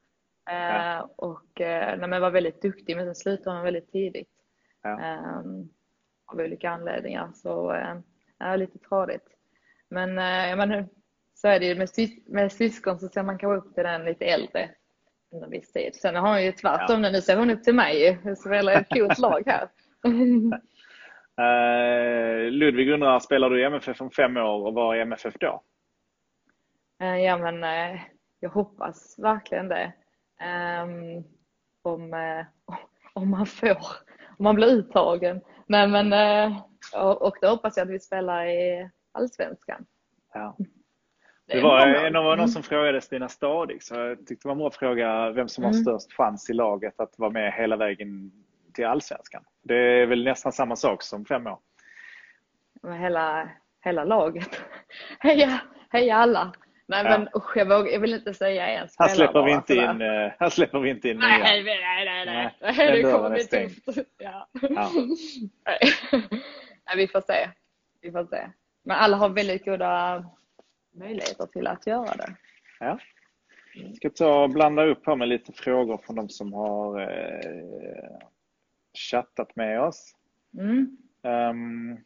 [0.46, 1.10] Ja.
[1.16, 4.30] Och nej, men var väldigt duktig men sen slutade hon väldigt tidigt.
[4.82, 5.20] Ja.
[5.40, 5.70] Um,
[6.32, 7.32] av olika anledningar.
[7.34, 7.98] Så eh,
[8.40, 9.28] är lite tradigt.
[9.90, 10.88] Men eh, jag menar,
[11.34, 14.06] så är det ju med, sys med syskon så ser man kanske upp till den
[14.06, 14.70] lite äldre
[15.32, 15.96] under viss tid.
[15.96, 17.12] Sen har hon ju tvärtom ja.
[17.12, 18.20] nu ser hon upp till mig.
[18.24, 19.70] Jag spelar ett coolt lag här.
[21.40, 25.64] uh, Ludvig undrar, spelar du i MFF om fem år och var är MFF då?
[27.04, 28.00] Uh, ja men uh,
[28.40, 29.94] jag hoppas verkligen det.
[30.84, 31.24] Um,
[31.82, 32.14] om,
[33.14, 33.78] om man får,
[34.38, 35.42] om man blir uttagen.
[35.68, 36.58] Nej men, eh,
[37.20, 39.86] och då hoppas jag att vi spelar i Allsvenskan.
[40.34, 40.58] Ja.
[41.50, 42.48] Det var en av någon mm.
[42.48, 45.72] som frågade Stina Stadig, så jag tyckte det var en bra fråga vem som har
[45.72, 45.84] mm.
[45.84, 48.32] störst chans i laget att vara med hela vägen
[48.74, 49.44] till Allsvenskan.
[49.64, 51.60] Det är väl nästan samma sak som fem år.
[53.00, 53.50] Hela,
[53.84, 54.62] hela laget.
[55.20, 56.54] Heja, heja alla!
[56.88, 57.10] Nej ja.
[57.10, 60.02] men usch, jag, vågar, jag vill inte säga en spelare här släpper vi inte in,
[60.02, 62.56] uh, Här släpper vi inte in nej, nej, nej, nej, nej.
[62.62, 62.92] nej.
[62.92, 64.08] Det kommer bli tufft.
[64.18, 64.50] Ja.
[64.54, 64.92] Ja.
[66.86, 67.50] nej, vi får se.
[68.02, 68.50] Vi får se.
[68.84, 70.26] Men alla har väldigt goda
[70.92, 72.36] möjligheter till att göra det.
[72.80, 73.00] Ja.
[73.76, 78.20] Jag ska ta och blanda upp här med lite frågor från de som har eh,
[79.12, 80.16] chattat med oss.
[80.58, 80.98] Mm.
[81.24, 81.98] Um,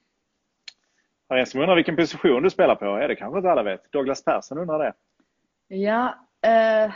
[1.35, 2.85] är en som undrar vilken position du spelar på.
[2.85, 3.91] Ja, det kanske inte alla vet.
[3.91, 4.93] Douglas Persson undrar det.
[5.67, 6.93] Ja, eh,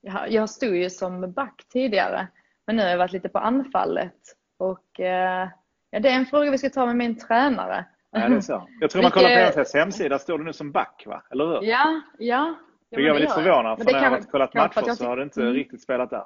[0.00, 2.28] ja, jag stod ju som back tidigare.
[2.66, 4.36] Men nu har jag varit lite på anfallet.
[4.58, 5.48] Och eh,
[5.90, 7.84] ja, det är en fråga vi ska ta med min tränare.
[8.10, 8.68] Ja, det är så.
[8.80, 11.22] Jag tror man kollar på NFS hemsida står du nu som back, va?
[11.30, 11.62] Eller hur?
[11.62, 12.54] Ja, ja.
[12.90, 15.52] Jag är lite förvånad, för när jag har kollat matcher så har du inte mm.
[15.52, 16.24] riktigt spelat där.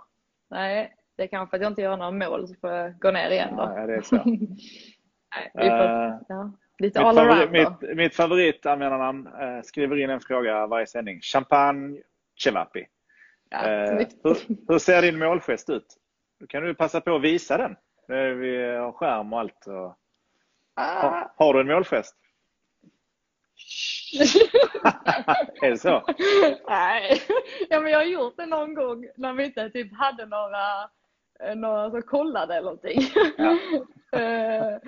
[0.51, 3.11] Nej, det är kanske för att jag inte gör några mål så får jag gå
[3.11, 3.63] ner igen då.
[3.77, 4.17] Ja, det är så.
[4.25, 6.53] Nej, vi får, uh, ja.
[6.79, 11.21] Lite mitt all favorit, mitt, mitt favoritanvändarnamn eh, skriver in en fråga varje sändning.
[11.21, 12.01] Champagne
[12.43, 12.87] Cevapi.
[13.51, 14.37] Ja, eh, hur,
[14.69, 15.97] hur, ser din målgest ut?
[16.41, 17.77] Då kan du passa på att visa den.
[18.39, 19.67] Vi har skärm och allt.
[19.67, 19.97] Och...
[20.75, 21.29] Ah.
[21.37, 22.17] Har, du en målgest?
[25.63, 26.03] är det så?
[26.69, 27.23] Nej,
[27.71, 30.91] ja, men jag har gjort det någon gång när vi inte typ hade några,
[31.45, 33.01] eh, några som kollade eller någonting.
[33.37, 33.59] Ja.
[34.19, 34.79] Eh,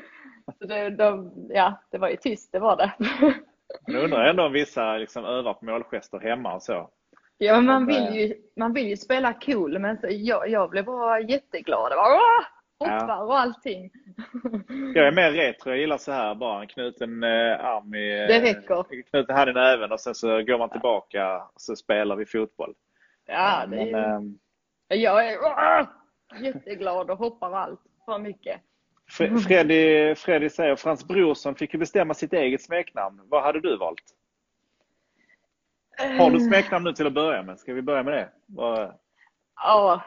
[0.59, 2.93] så det, de, ja, det var ju tyst, det var det.
[3.87, 6.91] Jag undrar ändå om vissa liksom övar på målgester hemma och så.
[7.39, 10.85] Ja, men man vill ju, man vill ju spela cool, men så jag, jag blev
[10.85, 11.93] bara jätteglad.
[11.97, 12.47] Var,
[12.79, 13.91] hoppar och allting.
[14.95, 18.27] Jag är mer retro, jag gillar så här bara en knuten eh, arm i...
[18.27, 19.03] Det räcker.
[19.11, 22.75] Knuten hand i näven och sen så går man tillbaka och så spelar vi fotboll.
[23.27, 24.23] Ja, det är
[24.89, 25.87] Jag är åh,
[26.41, 28.61] jätteglad och hoppar allt för mycket.
[29.19, 33.21] Fre- Freddy, Freddy säger Frans Brorsson fick ju bestämma sitt eget smeknamn.
[33.25, 34.03] Vad hade du valt?
[36.19, 37.59] Har du smeknamn nu till att börja med?
[37.59, 38.29] Ska vi börja med det?
[38.47, 38.95] Vad,
[39.57, 40.03] Ja,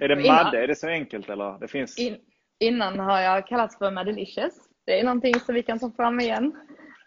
[0.00, 0.62] är det Innan- Madde?
[0.62, 1.58] Är det så enkelt eller?
[1.58, 1.98] Det finns...
[1.98, 2.16] in,
[2.58, 4.54] innan har jag kallats för Madelicious.
[4.86, 6.56] Det är någonting som vi kan ta fram igen.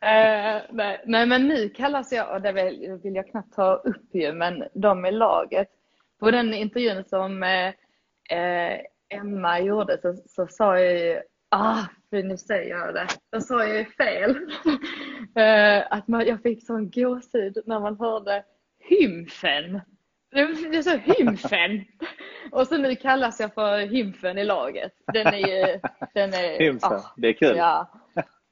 [0.01, 4.09] Eh, nej, nej, men nu kallas jag, och det vill, vill jag knappt ta upp
[4.13, 5.67] ju, men de i laget.
[6.19, 7.67] På den intervjun som eh,
[8.37, 13.41] eh, Emma gjorde så, så sa jag ju, ah, för nu säger jag det, då
[13.41, 14.35] sa jag ju fel.
[15.35, 18.43] eh, att man, jag fick sån gåshud när man hörde
[18.79, 19.81] hymfen.
[20.31, 21.85] Är så hymfen.
[22.51, 24.93] Och så nu kallas jag för hymfen i laget.
[25.13, 25.79] Den är ju...
[26.13, 27.57] Den är, Hymfen, ah, det är kul.
[27.57, 27.91] Ja.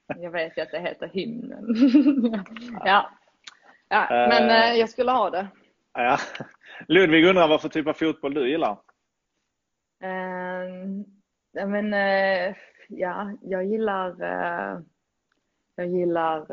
[0.06, 1.64] Jag vet ju att det heter hymnen.
[2.84, 3.10] ja.
[3.88, 4.06] ja.
[4.10, 5.48] Men eh, jag skulle ha det.
[5.92, 6.18] Ja.
[6.88, 8.78] Ludvig undrar vad för typ av fotboll du gillar?
[11.52, 12.54] Ja, men, eh,
[12.88, 14.22] ja, jag gillar...
[14.22, 14.80] Eh,
[15.76, 16.46] jag gillar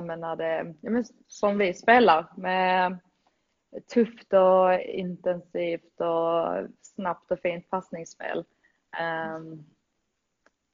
[0.00, 0.74] men när det...
[0.80, 2.98] Ja, men, som vi spelar med
[3.94, 8.44] tufft och intensivt och snabbt och fint passningsspel.
[8.98, 9.64] Ehm,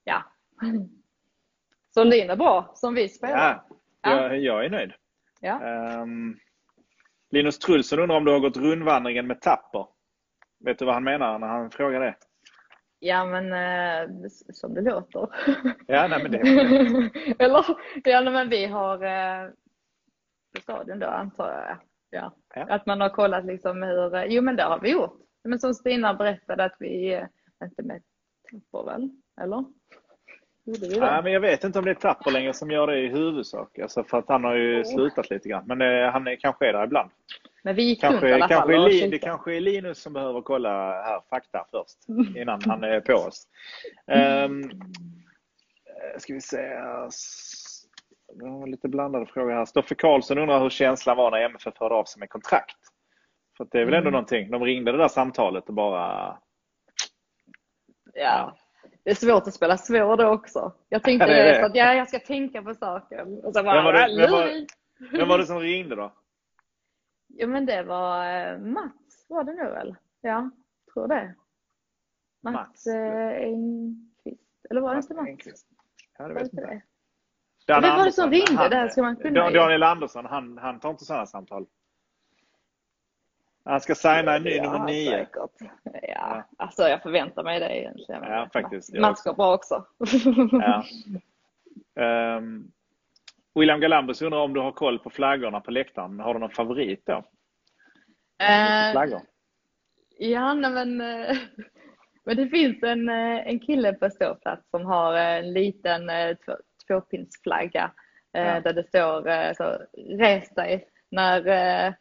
[0.04, 0.24] ja.
[1.94, 3.64] Så Lin är bra, som vi spelar.
[4.00, 4.92] Ja, jag, jag är nöjd.
[5.40, 5.62] Ja.
[5.62, 6.38] Ehm,
[7.30, 9.86] Linus Trulsson undrar om du har gått rundvandringen med Tapper.
[10.64, 12.14] Vet du vad han menar när han frågar det?
[12.98, 14.10] Ja men eh,
[14.52, 15.28] som det låter.
[15.86, 16.38] Ja, nej, men det
[17.44, 17.64] Eller?
[18.04, 19.50] Ja men vi har eh,
[20.54, 21.78] på stadion då antar jag.
[22.14, 22.32] Ja.
[22.54, 22.66] Ja.
[22.68, 25.20] Att man har kollat liksom hur, jo men det har vi gjort.
[25.44, 27.24] Men som Stina berättade att vi, eh,
[27.64, 28.02] inte med
[28.50, 29.10] Tapper väl?
[29.40, 29.64] Eller?
[30.64, 30.96] Gjorde vi det?
[30.96, 33.78] Ja, men jag vet inte om det är Tapper längre som gör det i huvudsak.
[33.78, 34.84] Alltså för att han har ju Oh.
[34.94, 35.64] slutat lite grann.
[35.66, 37.10] Men eh, han är, kanske är där ibland.
[37.62, 39.10] Men vi gick runt Kanske, alla kanske fall är och Li, kikade.
[39.10, 40.68] det kanske är Linus som behöver kolla
[41.02, 42.08] här fakta först.
[42.36, 43.46] Innan han är på oss.
[44.46, 44.70] Um,
[46.18, 46.74] ska vi se
[48.32, 49.64] det var lite blandade frågor här.
[49.64, 52.76] Stoffe Karlsson undrar hur känslan var när MFF hörde av sig med kontrakt.
[53.56, 54.12] För det är väl ändå Mm.
[54.12, 54.50] någonting.
[54.50, 56.38] De ringde det där samtalet och bara...
[58.14, 58.56] Ja.
[59.04, 60.72] Det är svårt att spela svår då också.
[60.88, 63.44] Jag tänkte Ja, det det, att ja, jag ska tänka på saken.
[63.44, 64.66] Och så bara, Vem var det- vem var-.
[65.18, 66.12] Vem var det som ringde då?
[67.28, 69.96] Ja men det var eh, Mats var det nu väl?
[70.20, 70.50] Ja,
[70.94, 71.34] tror det.
[72.42, 72.86] Mats, Mats.
[72.86, 74.66] eh, Engqvist.
[74.70, 75.28] Eller var det inte Mats?
[75.28, 75.66] Engqvist.
[76.18, 76.82] Ja, det vet inte?
[77.64, 78.52] Dan Vem var det som ringde?
[78.56, 79.50] han- Det här ska man kunna.
[79.50, 81.66] Daniel Andersson, han, han tar inte sådana samtal.
[83.64, 85.10] Han ska signa en ny nummer nio.
[85.10, 85.70] Säkert.
[86.02, 88.22] Ja, alltså jag förväntar mig det egentligen.
[88.22, 88.94] Ja, faktiskt.
[88.98, 89.84] Mats går bra också.
[90.52, 90.84] Ja.
[91.96, 92.70] Ehm,
[93.54, 96.20] William Galambus undrar om du har koll på flaggorna på läktaren.
[96.20, 97.12] Har du någon favorit då?
[98.44, 99.20] Eh, Flaggor?
[100.18, 101.36] Ja, nej, men, eh,
[102.24, 106.10] men det finns en, eh, en kille på ståplats som har en liten
[106.86, 107.90] tvåpinsflagga
[108.36, 108.60] eh, Ja.
[108.60, 109.78] där det står eh, så,
[110.18, 111.92] res dig när, eh,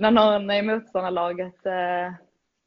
[0.00, 2.12] när någon i motståndarlaget eh,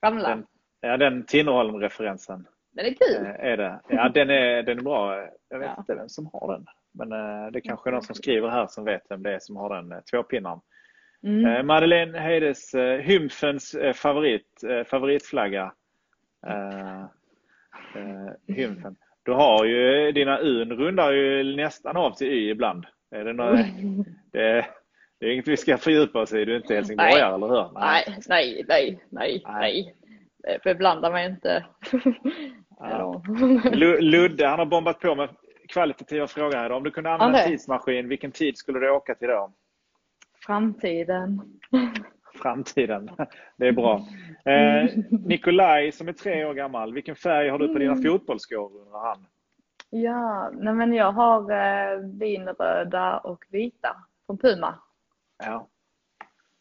[0.05, 0.29] ramlar.
[0.29, 0.45] Den,
[0.81, 3.25] ja, den Tinnerholm-referensen Den är kul.
[3.39, 3.79] är det.
[3.89, 5.27] Ja, den är, den är bra.
[5.49, 5.75] Jag vet Ja.
[5.79, 6.65] inte vem som har den.
[6.93, 7.09] Men
[7.53, 10.03] det kanske är någon som skriver här som vet vem det är som har den
[10.11, 10.59] tvåpinnaren.
[11.23, 11.67] Mm.
[11.67, 15.73] Madeleine Heides, Hymfens favorit, favoritflagga.
[16.47, 17.01] Eh,
[17.95, 18.95] eh, Hymfen.
[19.29, 22.85] Du har ju, dina Un rundar ju nästan av till Y ibland.
[23.11, 23.51] Är det, några,
[24.31, 24.65] det,
[25.19, 26.45] det är inget vi ska fördjupa oss i.
[26.45, 27.79] Du är inte helsingborgare, eller hur?
[27.79, 29.45] Nej, nej, nej, nej, Nej.
[29.45, 29.95] nej.
[30.43, 31.65] Det beblandar mig inte.
[32.79, 33.21] Ja.
[33.71, 35.29] Lu- Ludde, han har bombat på med
[35.67, 36.71] kvalitativa frågor här.
[36.71, 39.51] Om du kunde använda en tidsmaskin, vilken tid skulle du åka till då?
[40.45, 41.41] Framtiden.
[42.41, 43.09] Framtiden.
[43.57, 44.01] Det är bra.
[44.45, 44.89] Eh,
[45.25, 48.03] Nikolaj som är tre år gammal, vilken färg har du på dina Mm.
[48.03, 48.81] fotbollsskor?
[48.81, 49.25] undrar han.
[49.89, 54.75] Ja, nej men jag har eh, vinröda och vita från Puma.
[55.43, 55.67] Ja.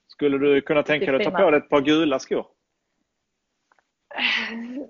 [0.06, 2.46] Skulle du kunna tänka dig att ta på dig ett par gula skor?
[4.50, 4.86] Mm,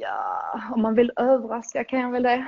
[0.00, 2.46] Ja, om man vill överraska kan jag väl det.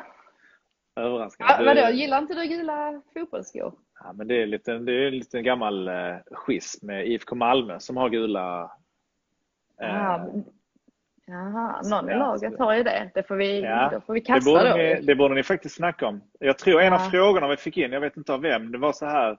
[0.96, 1.52] Överraskande.
[1.58, 3.74] Ja, vadå, gillar inte du gula fotbollsskor?
[4.04, 7.80] Ja, men det är lite, det är en liten gammal eh, schism med IFK Malmö
[7.80, 8.70] som har gula
[9.82, 10.44] eh, Ja, men-
[11.30, 13.10] Jaha, någon i laget har ju det.
[13.14, 14.76] Det får vi, Ja, då får vi Det kasta borde, då.
[14.76, 16.20] ni, det borde ni faktiskt snacka om.
[16.40, 17.10] Jag tror en av Ja.
[17.10, 19.30] frågorna vi fick in, jag vet inte av vem, det var så här.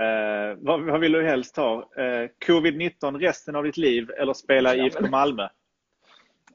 [0.00, 1.74] Eh, vad, vad vill du helst ha?
[1.96, 5.48] Eh, Covid-19 resten av ditt liv eller spela i IFK Malmö?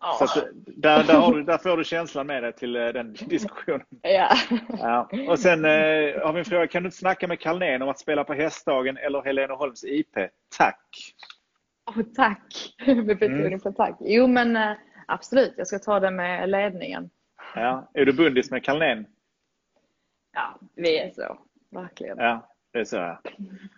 [0.02, 0.26] Oh.
[0.26, 3.86] Så där, där, du, där, får du känslan med dig till den diskussionen.
[4.02, 4.36] Ja.
[4.68, 5.10] ja.
[5.28, 5.72] Och sen eh,
[6.26, 6.68] har vi en fråga.
[6.68, 10.18] Kan du inte snacka med Carlén om att spela på Hästdagen eller Heleneholms IP?
[10.58, 11.14] Tack!
[11.86, 12.76] Oh, tack!
[12.86, 13.60] Med betoning mm.
[13.60, 13.98] på tack.
[14.00, 14.74] Jo men eh,
[15.08, 17.10] absolut, jag ska ta det med ledningen.
[17.56, 17.92] Ja.
[17.94, 19.06] Är du bundis med Carlén?
[20.34, 21.38] Ja, vi är så.
[21.72, 22.18] Verkligen.
[22.18, 23.22] Ja, det är så ja.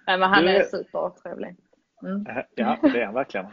[0.06, 1.56] Men han är supertrevlig.
[2.04, 2.26] Mm.
[2.56, 3.46] Ja, det är han verkligen.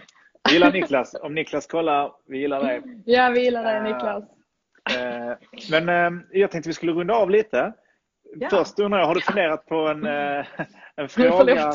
[0.53, 1.15] Vi gillar Niklas.
[1.15, 2.83] Om Niklas kollar, vi gillar dig.
[3.05, 4.25] Ja, vi gillar dig Niklas.
[4.25, 5.35] Uh,
[5.71, 7.73] men uh, jag tänkte vi skulle runda av lite.
[8.35, 8.49] Ja.
[8.51, 10.07] Först undrar jag, har du funderat på en,
[10.97, 11.73] en fråga?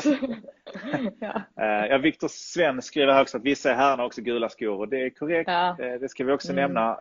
[1.20, 1.42] ja.
[1.86, 5.10] ja, Viktor Sven skriver här också att vissa herrarna också gula skor och det är
[5.10, 5.50] korrekt.
[5.50, 5.76] Ja.
[5.78, 6.62] Det ska vi också mm.
[6.62, 6.94] nämna.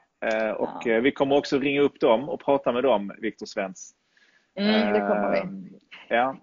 [0.55, 0.99] Och ja.
[0.99, 3.93] vi kommer också ringa upp dem och prata med dem, Viktor Svens.
[4.59, 5.69] Mm, det kommer vi.
[6.07, 6.37] Ja.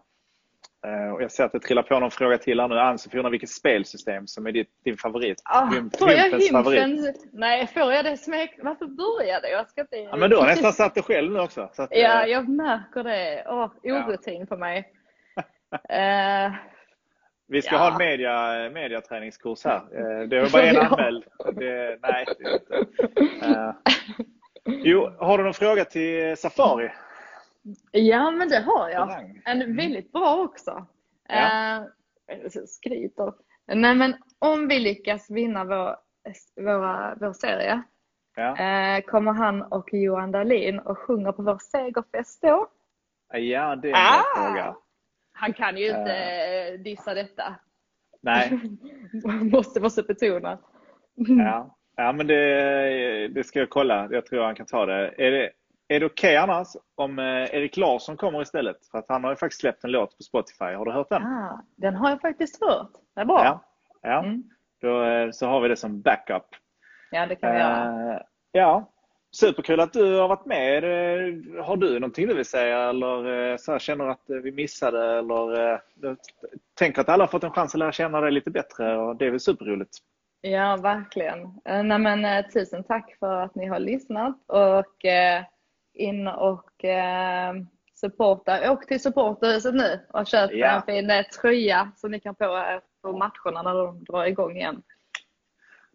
[0.84, 2.78] Eh, och jag ser att det trillar på någon fråga till här nu.
[2.78, 5.42] Ann-Sofie undrar vilket spelsystem som är ditt, din favorit?
[5.44, 7.24] Ah, får jag favorit?
[7.32, 8.58] Nej, får jag det smek...
[8.62, 9.68] Varför började jag?
[9.68, 9.96] ska inte...
[9.96, 11.60] Ja, men du har nästan satt det själv nu också.
[11.76, 13.44] Att, ja, eh, jag märker det.
[13.48, 14.46] Åh, orutin ja.
[14.46, 14.78] på mig.
[15.72, 16.54] uh,
[17.48, 17.78] vi ska ja.
[17.78, 19.80] ha en media, mediaträningskurs här.
[20.26, 21.24] Det var bara en anmäld.
[21.54, 22.74] Det, nej, det är inte.
[23.46, 23.74] Uh,
[24.66, 26.90] jo, har du någon fråga till Safari?
[27.92, 29.40] Ja, men det har jag.
[29.44, 29.76] En mm.
[29.76, 30.86] väldigt bra också.
[31.28, 31.76] Ja.
[32.28, 33.32] Eh, skryter.
[33.66, 35.96] Nej, men om vi lyckas vinna vår,
[36.56, 37.82] våra, vår serie
[38.36, 38.58] ja.
[38.58, 42.68] eh, kommer han och Johan Dahlin och sjunger på vår segerfest då?
[43.32, 44.46] Ja, det är en ah!
[44.48, 44.76] fråga.
[45.32, 46.82] Han kan ju inte uh.
[46.82, 47.54] dissa detta.
[48.20, 48.60] Nej.
[49.52, 50.58] måste, måste betona.
[51.14, 51.76] ja.
[51.96, 54.08] ja, men det, det ska jag kolla.
[54.10, 55.14] Jag tror han kan ta det.
[55.18, 55.50] Är det
[55.88, 58.86] är det okej okay annars om eh, Erik Larsson kommer istället?
[58.90, 60.64] För att han har ju faktiskt släppt en låt på Spotify.
[60.64, 61.22] Har du hört den?
[61.22, 62.90] Ah, den har jag faktiskt hört.
[63.14, 63.44] Det är bra.
[63.44, 63.64] Ja,
[64.02, 64.18] ja.
[64.18, 64.42] Mm.
[64.80, 66.46] Då, eh, så har vi det som backup.
[67.10, 68.22] Ja, det kan vi uh, göra.
[68.52, 68.90] Ja,
[69.32, 70.82] superkul att du har varit med.
[71.64, 75.80] Har du någonting du vill säga eller så här, känner att vi missade eller
[76.74, 79.26] tänker att alla har fått en chans att lära känna dig lite bättre och det
[79.26, 79.98] är väl superroligt.
[80.40, 81.60] Ja, verkligen.
[81.64, 85.04] Nej, men, tusen tack för att ni har lyssnat och
[85.94, 87.54] in och eh,
[87.94, 88.72] supporta.
[88.72, 90.66] Åk till supporterhuset nu och köp ja.
[90.66, 94.56] en fin eh, tröja som ni kan på er på matcherna när de drar igång
[94.56, 94.82] igen.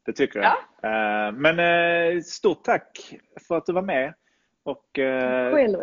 [0.06, 0.56] Det tycker jag.
[0.82, 1.28] Ja.
[1.28, 3.14] Eh, men eh, stort tack
[3.48, 4.14] för att du var med.
[4.64, 5.78] Och, eh, Själv.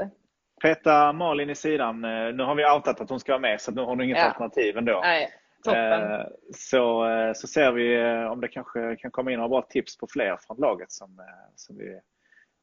[0.62, 2.00] Peta Malin i sidan.
[2.36, 4.24] Nu har vi outat att hon ska vara med så nu har hon inget ja.
[4.24, 5.00] alternativ ändå.
[5.02, 5.28] Nej,
[5.64, 6.26] toppen.
[6.54, 7.04] Så,
[7.36, 10.56] så ser vi om det kanske kan komma in några bra tips på fler från
[10.56, 11.22] laget som,
[11.54, 12.00] som vi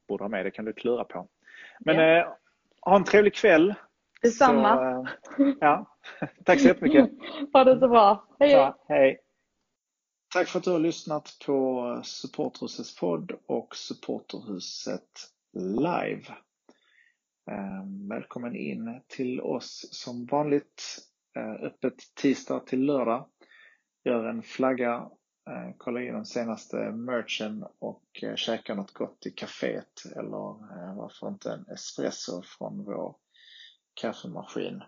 [0.08, 0.46] borde ha med.
[0.46, 1.28] Det kan du klura på.
[1.80, 2.20] Men ja.
[2.20, 2.26] eh,
[2.80, 3.74] ha en trevlig kväll.
[4.22, 4.76] Detsamma.
[5.36, 5.96] Så, eh, ja.
[6.44, 7.10] Tack så jättemycket.
[7.52, 8.28] ha det så bra.
[8.38, 9.20] Hej, ja, hej.
[10.34, 15.10] Tack för att du har lyssnat på Supporterhusets podd och Supporterhuset
[15.56, 16.24] live.
[17.50, 20.98] Eh, välkommen in till oss som vanligt.
[21.36, 23.28] Eh, öppet tisdag till lördag.
[24.04, 25.10] Gör en flagga
[25.50, 30.96] Eh, kolla in den senaste merchen och eh, käka något gott i kaféet eller eh,
[30.96, 33.16] varför inte en espresso från vår
[33.94, 34.82] kaffemaskin.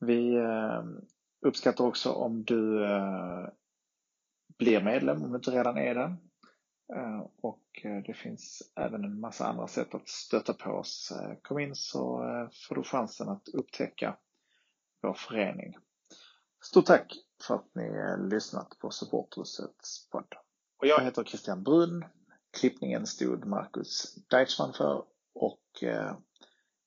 [0.00, 0.38] Vi
[1.46, 2.86] uppskattar också om du
[4.58, 6.16] blir medlem om du inte redan är det.
[7.40, 7.64] Och
[8.06, 11.12] det finns även en massa andra sätt att stötta på oss.
[11.42, 12.18] Kom in så
[12.68, 14.16] får du chansen att upptäcka
[15.02, 15.76] vår förening.
[16.64, 20.34] Stort tack för att ni lyssnat på Supporthusets podd.
[20.78, 22.04] Och jag heter Christian Brun.
[22.50, 26.16] Klippningen stod Marcus Deichmann för och eh,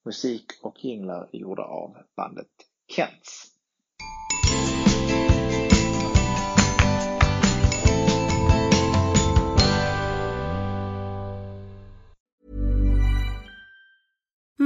[0.05, 2.47] musik och jinglar gjorda av bandet
[2.87, 3.50] Kents.